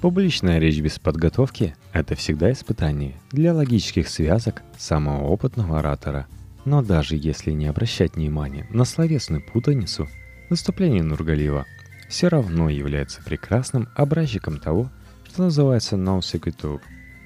Публичная 0.00 0.58
речь 0.58 0.80
без 0.80 0.98
подготовки– 0.98 1.74
это 1.92 2.14
всегда 2.14 2.52
испытание 2.52 3.14
для 3.32 3.54
логических 3.54 4.08
связок 4.08 4.62
самого 4.78 5.24
опытного 5.24 5.78
оратора– 5.78 6.26
но 6.66 6.82
даже 6.82 7.16
если 7.16 7.52
не 7.52 7.66
обращать 7.66 8.16
внимания 8.16 8.66
на 8.70 8.84
словесную 8.84 9.40
путаницу, 9.40 10.08
выступление 10.50 11.02
Нургалиева 11.02 11.64
все 12.08 12.28
равно 12.28 12.68
является 12.68 13.22
прекрасным 13.22 13.88
образчиком 13.94 14.58
того, 14.58 14.90
что 15.24 15.44
называется 15.44 15.94
no 15.94 16.18
sequitur, 16.18 16.80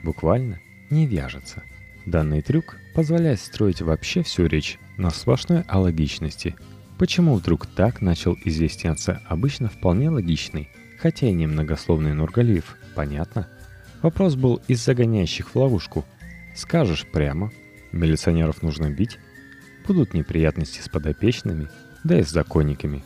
буквально 0.04 0.60
не 0.90 1.06
вяжется. 1.06 1.62
Данный 2.04 2.42
трюк 2.42 2.76
позволяет 2.94 3.40
строить 3.40 3.80
вообще 3.80 4.22
всю 4.22 4.44
речь 4.46 4.78
на 4.98 5.10
сплошной 5.10 5.62
алогичности. 5.68 6.54
Почему 6.98 7.34
вдруг 7.34 7.66
так 7.66 8.02
начал 8.02 8.36
изъясняться 8.44 9.22
обычно 9.26 9.70
вполне 9.70 10.10
логичный, 10.10 10.68
хотя 11.00 11.26
и 11.26 11.32
немногословный 11.32 12.12
Нургалиев, 12.12 12.76
понятно? 12.94 13.48
Вопрос 14.02 14.34
был 14.34 14.60
из 14.68 14.84
загоняющих 14.84 15.50
в 15.50 15.56
ловушку. 15.56 16.04
Скажешь 16.54 17.06
прямо, 17.10 17.50
милиционеров 17.92 18.62
нужно 18.62 18.90
бить, 18.90 19.18
Будут 19.90 20.14
неприятности 20.14 20.80
с 20.80 20.88
подопечными, 20.88 21.68
да 22.04 22.20
и 22.20 22.22
с 22.22 22.30
законниками. 22.30 23.02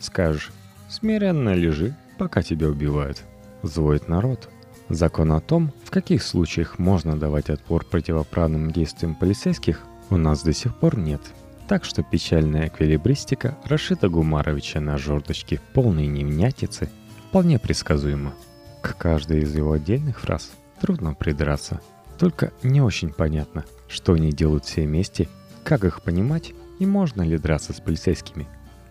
Скажешь, 0.00 0.52
смиренно 0.86 1.54
лежи, 1.54 1.96
пока 2.18 2.42
тебя 2.42 2.68
убивают. 2.68 3.22
Звоет 3.62 4.08
народ. 4.08 4.50
Закон 4.90 5.32
о 5.32 5.40
том, 5.40 5.72
в 5.84 5.90
каких 5.90 6.22
случаях 6.22 6.78
можно 6.78 7.18
давать 7.18 7.48
отпор 7.48 7.86
противоправным 7.86 8.70
действиям 8.70 9.14
полицейских, 9.14 9.80
у 10.10 10.18
нас 10.18 10.42
до 10.42 10.52
сих 10.52 10.78
пор 10.78 10.98
нет. 10.98 11.22
Так 11.68 11.86
что 11.86 12.02
печальная 12.02 12.68
эквилибристика 12.68 13.56
Рашита 13.64 14.10
Гумаровича 14.10 14.78
на 14.80 14.98
жердочке 14.98 15.58
полной 15.72 16.06
невнятицы 16.06 16.90
вполне 17.36 17.58
предсказуема. 17.58 18.32
К 18.80 18.96
каждой 18.96 19.42
из 19.42 19.54
его 19.54 19.72
отдельных 19.72 20.20
фраз 20.20 20.52
трудно 20.80 21.12
придраться. 21.12 21.82
Только 22.18 22.50
не 22.62 22.80
очень 22.80 23.10
понятно, 23.10 23.66
что 23.88 24.14
они 24.14 24.32
делают 24.32 24.64
все 24.64 24.86
вместе 24.86 25.28
как 25.62 25.84
их 25.84 26.00
понимать 26.00 26.54
и 26.78 26.86
можно 26.86 27.20
ли 27.20 27.36
драться 27.36 27.74
с 27.74 27.80
полицейскими? 27.82 28.46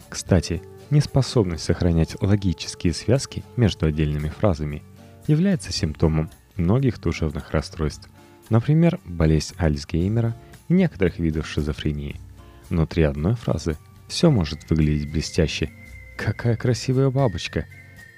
Кстати, 0.10 0.62
неспособность 0.92 1.64
сохранять 1.64 2.22
логические 2.22 2.94
связки 2.94 3.44
между 3.56 3.88
отдельными 3.88 4.30
фразами 4.30 4.84
является 5.26 5.74
симптомом 5.74 6.30
многих 6.56 7.02
душевных 7.02 7.50
расстройств. 7.50 8.08
Например, 8.52 9.00
болезнь 9.06 9.56
Альцгеймера 9.58 10.36
и 10.70 10.74
некоторых 10.74 11.18
видов 11.18 11.48
шизофрении. 11.48 12.22
Внутри 12.70 13.02
одной 13.02 13.34
фразы 13.34 13.76
все 14.08 14.30
может 14.30 14.70
выглядеть 14.70 15.12
блестяще. 15.12 15.72
Какая 16.16 16.56
красивая 16.56 17.10
бабочка! 17.10 17.66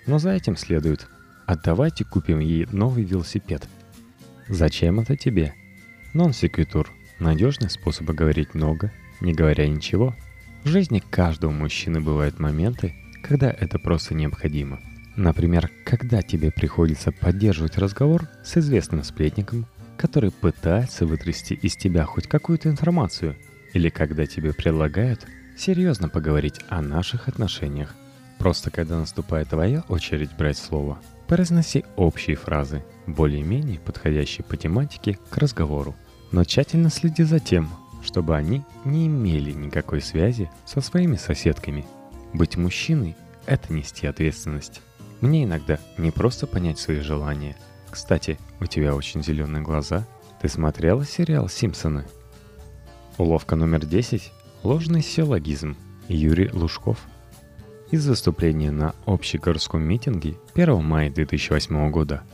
Но 0.08 0.18
за 0.20 0.32
этим 0.32 0.58
следует 0.58 1.08
«А 1.46 1.56
давайте 1.56 2.04
купим 2.04 2.40
ей 2.40 2.68
новый 2.72 3.04
велосипед». 3.04 3.68
Зачем 4.50 5.00
это 5.00 5.16
тебе? 5.16 5.54
Нон-секвитур 6.14 6.90
Надежный 7.20 7.70
способ 7.72 8.06
говорить 8.08 8.54
много, 8.54 8.92
не 9.22 9.34
говоря 9.34 9.68
ничего. 9.68 10.16
В 10.64 10.68
жизни 10.68 11.00
каждого 11.00 11.52
мужчины 11.52 12.00
бывают 12.00 12.40
моменты, 12.40 12.94
когда 13.24 13.50
это 13.50 13.80
просто 13.80 14.14
необходимо. 14.14 14.80
Например, 15.16 15.72
когда 15.84 16.22
тебе 16.22 16.52
приходится 16.52 17.12
поддерживать 17.12 17.80
разговор 17.80 18.28
с 18.44 18.56
известным 18.58 19.04
сплетником, 19.04 19.66
который 19.98 20.30
пытается 20.30 21.08
вытрясти 21.08 21.56
из 21.56 21.76
тебя 21.76 22.04
хоть 22.04 22.28
какую-то 22.28 22.70
информацию, 22.70 23.36
или 23.74 23.90
когда 23.90 24.28
тебе 24.28 24.54
предлагают 24.54 25.26
серьезно 25.58 26.10
поговорить 26.10 26.60
о 26.70 26.84
наших 26.84 27.28
отношениях. 27.28 27.96
Просто 28.40 28.72
когда 28.72 28.98
наступает 28.98 29.50
твоя 29.50 29.84
очередь 29.90 30.36
брать 30.38 30.58
слово, 30.58 31.00
произноси 31.28 31.84
общие 31.96 32.36
фразы, 32.36 32.84
более-менее 33.08 33.80
подходящие 33.80 34.46
по 34.46 34.56
тематике 34.58 35.18
к 35.30 35.38
разговору 35.38 35.96
но 36.32 36.44
тщательно 36.44 36.90
следи 36.90 37.24
за 37.24 37.40
тем, 37.40 37.70
чтобы 38.04 38.36
они 38.36 38.64
не 38.86 39.08
имели 39.08 39.52
никакой 39.52 40.02
связи 40.02 40.50
со 40.66 40.82
своими 40.82 41.16
соседками. 41.16 41.86
Быть 42.34 42.58
мужчиной– 42.58 43.16
это 43.46 43.74
нести 43.74 44.08
ответственность. 44.08 44.82
Мне 45.22 45.46
иногда 45.46 45.80
не 45.98 46.12
просто 46.12 46.46
понять 46.48 46.80
свои 46.80 47.00
желания. 47.00 47.56
Кстати, 47.90 48.38
у 48.60 48.66
тебя 48.66 48.94
очень 48.94 49.24
зеленые 49.24 49.64
глаза. 49.64 50.06
Ты 50.42 50.50
смотрела 50.50 51.06
сериал 51.06 51.50
«Симпсоны»? 51.50 52.06
Уловка 53.18 53.56
номер 53.56 53.86
10– 53.86 54.32
ложный 54.64 55.02
силлогизм. 55.02 55.76
Юрий 56.08 56.52
Лужков. 56.52 57.00
Из 57.92 58.08
выступления 58.08 58.72
на 58.72 58.94
общегородском 59.06 59.82
митинге 59.82 60.36
1 60.56 60.84
мая 60.84 61.10
2008 61.10 61.92
года– 61.92 62.24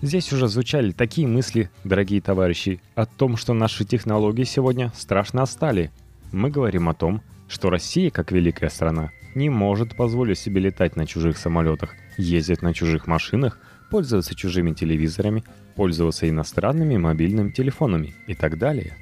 Здесь 0.00 0.32
уже 0.32 0.46
звучали 0.46 0.92
такие 0.92 1.26
мысли, 1.26 1.70
дорогие 1.82 2.20
товарищи, 2.20 2.80
о 2.94 3.04
том, 3.04 3.36
что 3.36 3.52
наши 3.52 3.84
технологии 3.84 4.44
сегодня 4.44 4.92
страшно 4.94 5.42
отстали. 5.42 5.90
Мы 6.30 6.50
говорим 6.50 6.88
о 6.88 6.94
том, 6.94 7.20
что 7.48 7.68
Россия, 7.68 8.10
как 8.10 8.30
великая 8.30 8.70
страна, 8.70 9.10
не 9.34 9.50
может 9.50 9.96
позволить 9.96 10.38
себе 10.38 10.60
летать 10.60 10.94
на 10.94 11.04
чужих 11.04 11.36
самолетах, 11.36 11.96
ездить 12.16 12.62
на 12.62 12.74
чужих 12.74 13.08
машинах, 13.08 13.58
пользоваться 13.90 14.36
чужими 14.36 14.72
телевизорами, 14.72 15.42
пользоваться 15.74 16.28
иностранными 16.28 16.96
мобильными 16.96 17.50
телефонами 17.50 18.14
и 18.28 18.34
так 18.34 18.56
далее. 18.56 18.96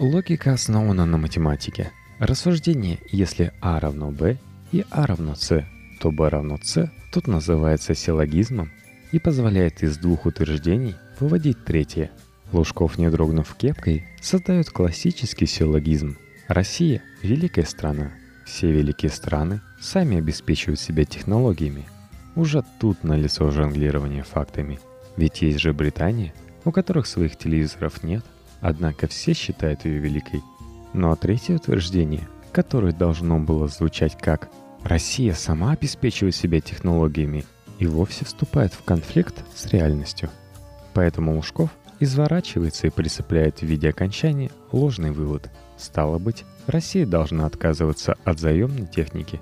Логика 0.00 0.52
основана 0.52 1.06
на 1.06 1.16
математике. 1.16 1.92
Рассуждение, 2.18 2.98
если 3.12 3.52
А 3.60 3.78
равно 3.78 4.10
Б 4.10 4.38
и 4.74 4.84
А 4.90 5.06
равно 5.06 5.36
С, 5.36 5.64
то 6.00 6.10
Б 6.10 6.28
равно 6.28 6.58
С 6.60 6.90
тут 7.12 7.28
называется 7.28 7.94
силлогизмом 7.94 8.72
и 9.12 9.20
позволяет 9.20 9.84
из 9.84 9.98
двух 9.98 10.26
утверждений 10.26 10.96
выводить 11.20 11.64
третье. 11.64 12.10
Лужков, 12.50 12.98
не 12.98 13.08
дрогнув 13.08 13.54
кепкой, 13.54 14.04
создает 14.20 14.70
классический 14.70 15.46
силлогизм. 15.46 16.18
Россия– 16.48 17.02
великая 17.22 17.64
страна. 17.64 18.10
Все 18.44 18.72
великие 18.72 19.12
страны 19.12 19.60
сами 19.80 20.18
обеспечивают 20.18 20.80
себя 20.80 21.04
технологиями. 21.04 21.84
Уже 22.34 22.64
тут 22.80 23.04
налицо 23.04 23.52
жонглирование 23.52 24.24
фактами. 24.24 24.80
Ведь 25.16 25.40
есть 25.42 25.60
же 25.60 25.72
Британия, 25.72 26.34
у 26.64 26.72
которых 26.72 27.06
своих 27.06 27.36
телевизоров 27.36 28.02
нет, 28.02 28.24
однако 28.60 29.06
все 29.06 29.34
считают 29.34 29.84
ее 29.84 30.00
великой. 30.00 30.42
Ну 30.94 31.12
а 31.12 31.16
третье 31.16 31.54
утверждение, 31.54 32.26
которое 32.50 32.92
должно 32.92 33.38
было 33.38 33.68
звучать 33.68 34.18
как 34.18 34.48
«Россия 34.84 35.34
сама 35.34 35.72
обеспечивает 35.72 36.34
себя 36.34 36.60
технологиями», 36.60 37.44
и 37.78 37.86
вовсе 37.86 38.24
вступает 38.24 38.72
в 38.72 38.82
конфликт 38.82 39.44
с 39.54 39.66
реальностью. 39.66 40.30
Поэтому 40.92 41.34
Лужков 41.34 41.70
изворачивается 42.00 42.86
и 42.86 42.90
прицепляет 42.90 43.58
в 43.58 43.62
виде 43.62 43.88
окончания 43.88 44.50
ложный 44.72 45.10
вывод. 45.10 45.50
Стало 45.76 46.18
быть, 46.18 46.44
Россия 46.66 47.06
должна 47.06 47.46
отказываться 47.46 48.16
от 48.24 48.38
заемной 48.38 48.86
техники. 48.86 49.40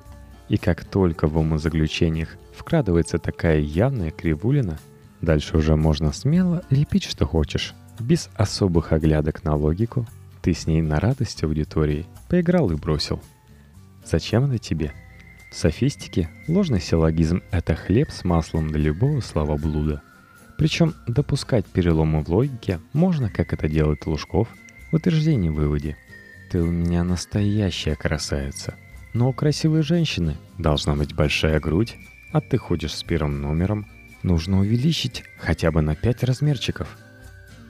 И 0.49 0.57
как 0.57 0.85
только 0.85 1.27
в 1.27 1.39
умозаключениях 1.39 2.37
вкрадывается 2.57 3.19
такая 3.19 3.61
явная 3.61 4.11
кривулина, 4.11 4.79
дальше 5.21 5.57
уже 5.57 5.77
можно 5.77 6.13
смело 6.13 6.63
лепить 6.71 7.05
что 7.05 7.27
хочешь, 7.27 7.75
без 7.99 8.29
особых 8.35 8.93
оглядок 8.93 9.45
на 9.45 9.55
логику. 9.55 10.07
Ты 10.43 10.55
с 10.55 10.67
ней 10.67 10.83
на 10.83 10.99
радость 10.99 11.45
аудитории 11.45 12.07
поиграл 12.29 12.71
и 12.71 12.75
бросил. 12.75 13.21
Зачем 14.05 14.51
это 14.51 14.59
тебе? 14.59 14.93
В 15.53 15.55
софистике 15.55 16.31
ложный 16.49 16.81
силлогизм— 16.81 17.43
это 17.51 17.75
хлеб 17.75 18.11
с 18.11 18.25
маслом 18.25 18.69
для 18.69 18.85
любого 18.85 19.21
словоблуда. 19.21 20.01
Причем 20.57 20.95
допускать 21.07 21.67
переломы 21.67 22.25
в 22.25 22.31
логике 22.31 22.81
можно, 22.95 23.29
как 23.29 23.53
это 23.53 23.69
делает 23.69 24.07
Лужков, 24.07 24.49
в 24.91 24.97
утверждении-выводе. 24.97 25.99
Ты 26.51 26.62
у 26.62 26.71
меня 26.71 27.05
настоящая 27.05 27.97
красавица. 27.97 28.77
Но 29.12 29.29
у 29.29 29.35
красивой 29.35 29.83
женщины 29.83 30.38
должна 30.57 30.95
быть 30.95 31.15
большая 31.15 31.61
грудь, 31.61 31.97
а 32.33 32.41
ты 32.41 32.57
ходишь 32.57 32.95
с 32.95 33.03
первым 33.03 33.43
номером. 33.43 33.87
Нужно 34.23 34.61
увеличить 34.61 35.23
хотя 35.37 35.71
бы 35.71 35.83
на 35.83 35.95
5 35.95 36.25
размерчиков. 36.25 36.97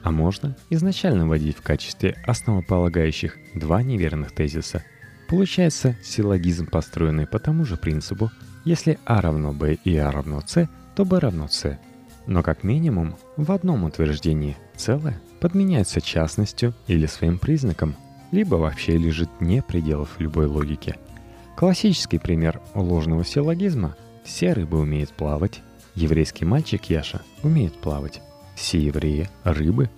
А 0.03 0.11
можно 0.11 0.55
изначально 0.69 1.27
вводить 1.27 1.57
в 1.57 1.61
качестве 1.61 2.15
основополагающих 2.25 3.37
два 3.53 3.83
неверных 3.83 4.31
тезиса. 4.31 4.85
Получается 5.33 5.95
силлогизм, 6.03 6.67
построенный 6.67 7.27
по 7.27 7.39
тому 7.39 7.65
же 7.65 7.77
принципу. 7.77 8.31
Если 8.65 8.99
А 9.05 9.21
равно 9.21 9.51
Б 9.51 9.77
и 9.83 9.97
А 9.97 10.11
равно 10.11 10.41
С, 10.45 10.69
то 10.95 11.05
Б 11.05 11.19
равно 11.19 11.47
С. 11.47 11.79
Но 12.27 12.43
как 12.43 12.63
минимум 12.63 13.15
в 13.35 13.51
одном 13.51 13.83
утверждении 13.83 14.57
целое 14.75 15.19
подменяется 15.39 16.01
частностью 16.01 16.73
или 16.87 17.05
своим 17.05 17.39
признаком, 17.39 17.95
либо 18.31 18.55
вообще 18.55 18.97
лежит 18.97 19.29
не 19.39 19.61
пределов 19.61 20.19
любой 20.19 20.45
логики– 20.45 20.95
Классический 21.55 22.17
пример 22.17 22.59
ложного 22.73 23.23
силлогизма. 23.23 23.95
Все 24.23 24.53
рыбы 24.53 24.79
умеют 24.79 25.11
плавать. 25.11 25.61
Еврейский 25.95 26.45
мальчик 26.45 26.85
Яша 26.89 27.21
умеет 27.43 27.79
плавать. 27.79 28.21
Все 28.55 28.79
евреи– 28.79 29.29
рыбы. 29.43 29.89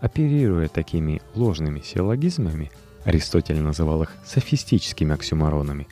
Оперируя 0.00 0.68
такими 0.68 1.20
ложными 1.34 1.80
силлогизмами, 1.80 2.70
Аристотель 3.08 3.60
называл 3.60 4.02
их 4.02 4.12
софистическими 4.24 5.14
оксюмаронами, 5.14 5.88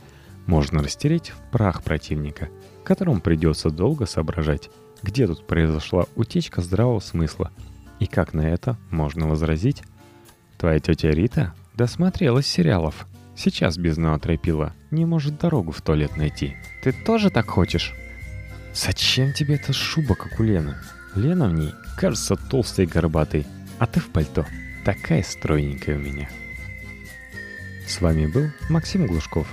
можно 0.47 0.83
растереть 0.83 1.31
в 1.31 1.51
прах 1.51 1.83
противника, 1.83 2.49
которому 2.85 3.21
придется 3.21 3.71
долго 3.71 4.07
соображать, 4.07 4.71
где 5.03 5.27
тут 5.27 5.47
произошла 5.47 6.07
утечка 6.15 6.61
здравого 6.61 7.01
смысла 7.01 7.51
и 7.99 8.07
как 8.07 8.35
на 8.35 8.43
это 8.43 8.77
можно 8.91 9.27
возразить. 9.27 9.83
Твоя 10.59 10.79
тетя 10.79 11.11
Рита 11.11 11.55
досмотрелась 11.75 12.47
сериалов– 12.47 13.07
Сейчас 13.37 13.77
без 13.77 13.99
наотропила 13.99 14.73
не 14.91 15.05
может 15.05 15.39
дорогу 15.39 15.71
в 15.71 15.83
туалет 15.83 16.17
найти. 16.17 16.57
Ты 16.83 16.93
тоже 16.93 17.31
так 17.31 17.47
хочешь? 17.47 17.93
Зачем 18.75 19.35
тебе 19.35 19.57
эта 19.57 19.75
шуба, 19.75 20.15
как 20.15 20.41
у 20.41 20.43
Лены? 20.43 20.75
Лена 21.15 21.49
в 21.49 21.53
ней 21.53 21.73
кажется 21.99 22.37
толстой 22.37 22.87
и 22.87 22.89
горбатой, 22.89 23.47
а 23.79 23.87
ты 23.87 24.01
в 24.01 24.09
пальто. 24.09 24.47
Такая 24.85 25.23
стройненькая 25.23 25.97
у 25.97 25.99
меня. 25.99 26.31
С 27.87 28.01
вами 28.01 28.27
был 28.27 28.51
Максим 28.69 29.07
Глушков. 29.07 29.47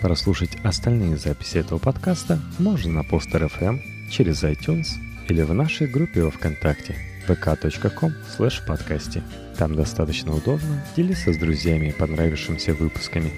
Прослушать 0.00 0.56
остальные 0.62 1.16
записи 1.16 1.58
этого 1.58 1.78
подкаста 1.78 2.40
можно 2.58 2.92
на 2.92 3.04
Постер 3.04 3.44
FM, 3.44 3.80
через 4.10 4.44
iTunes 4.44 4.86
или 5.28 5.42
в 5.42 5.52
нашей 5.52 5.88
группе 5.88 6.22
во 6.22 6.30
Вконтакте 6.30 6.94
vk.com 7.26 8.14
слэш 8.34 8.64
подкасте. 8.64 9.22
Там 9.58 9.74
достаточно 9.74 10.32
удобно 10.34 10.84
делиться 10.96 11.32
с 11.32 11.36
друзьями 11.36 11.94
понравившимся 11.98 12.74
выпусками. 12.74 13.32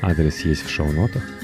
Адрес 0.00 0.46
есть 0.46 0.62
в 0.62 0.70
шоу-нотах– 0.70 1.22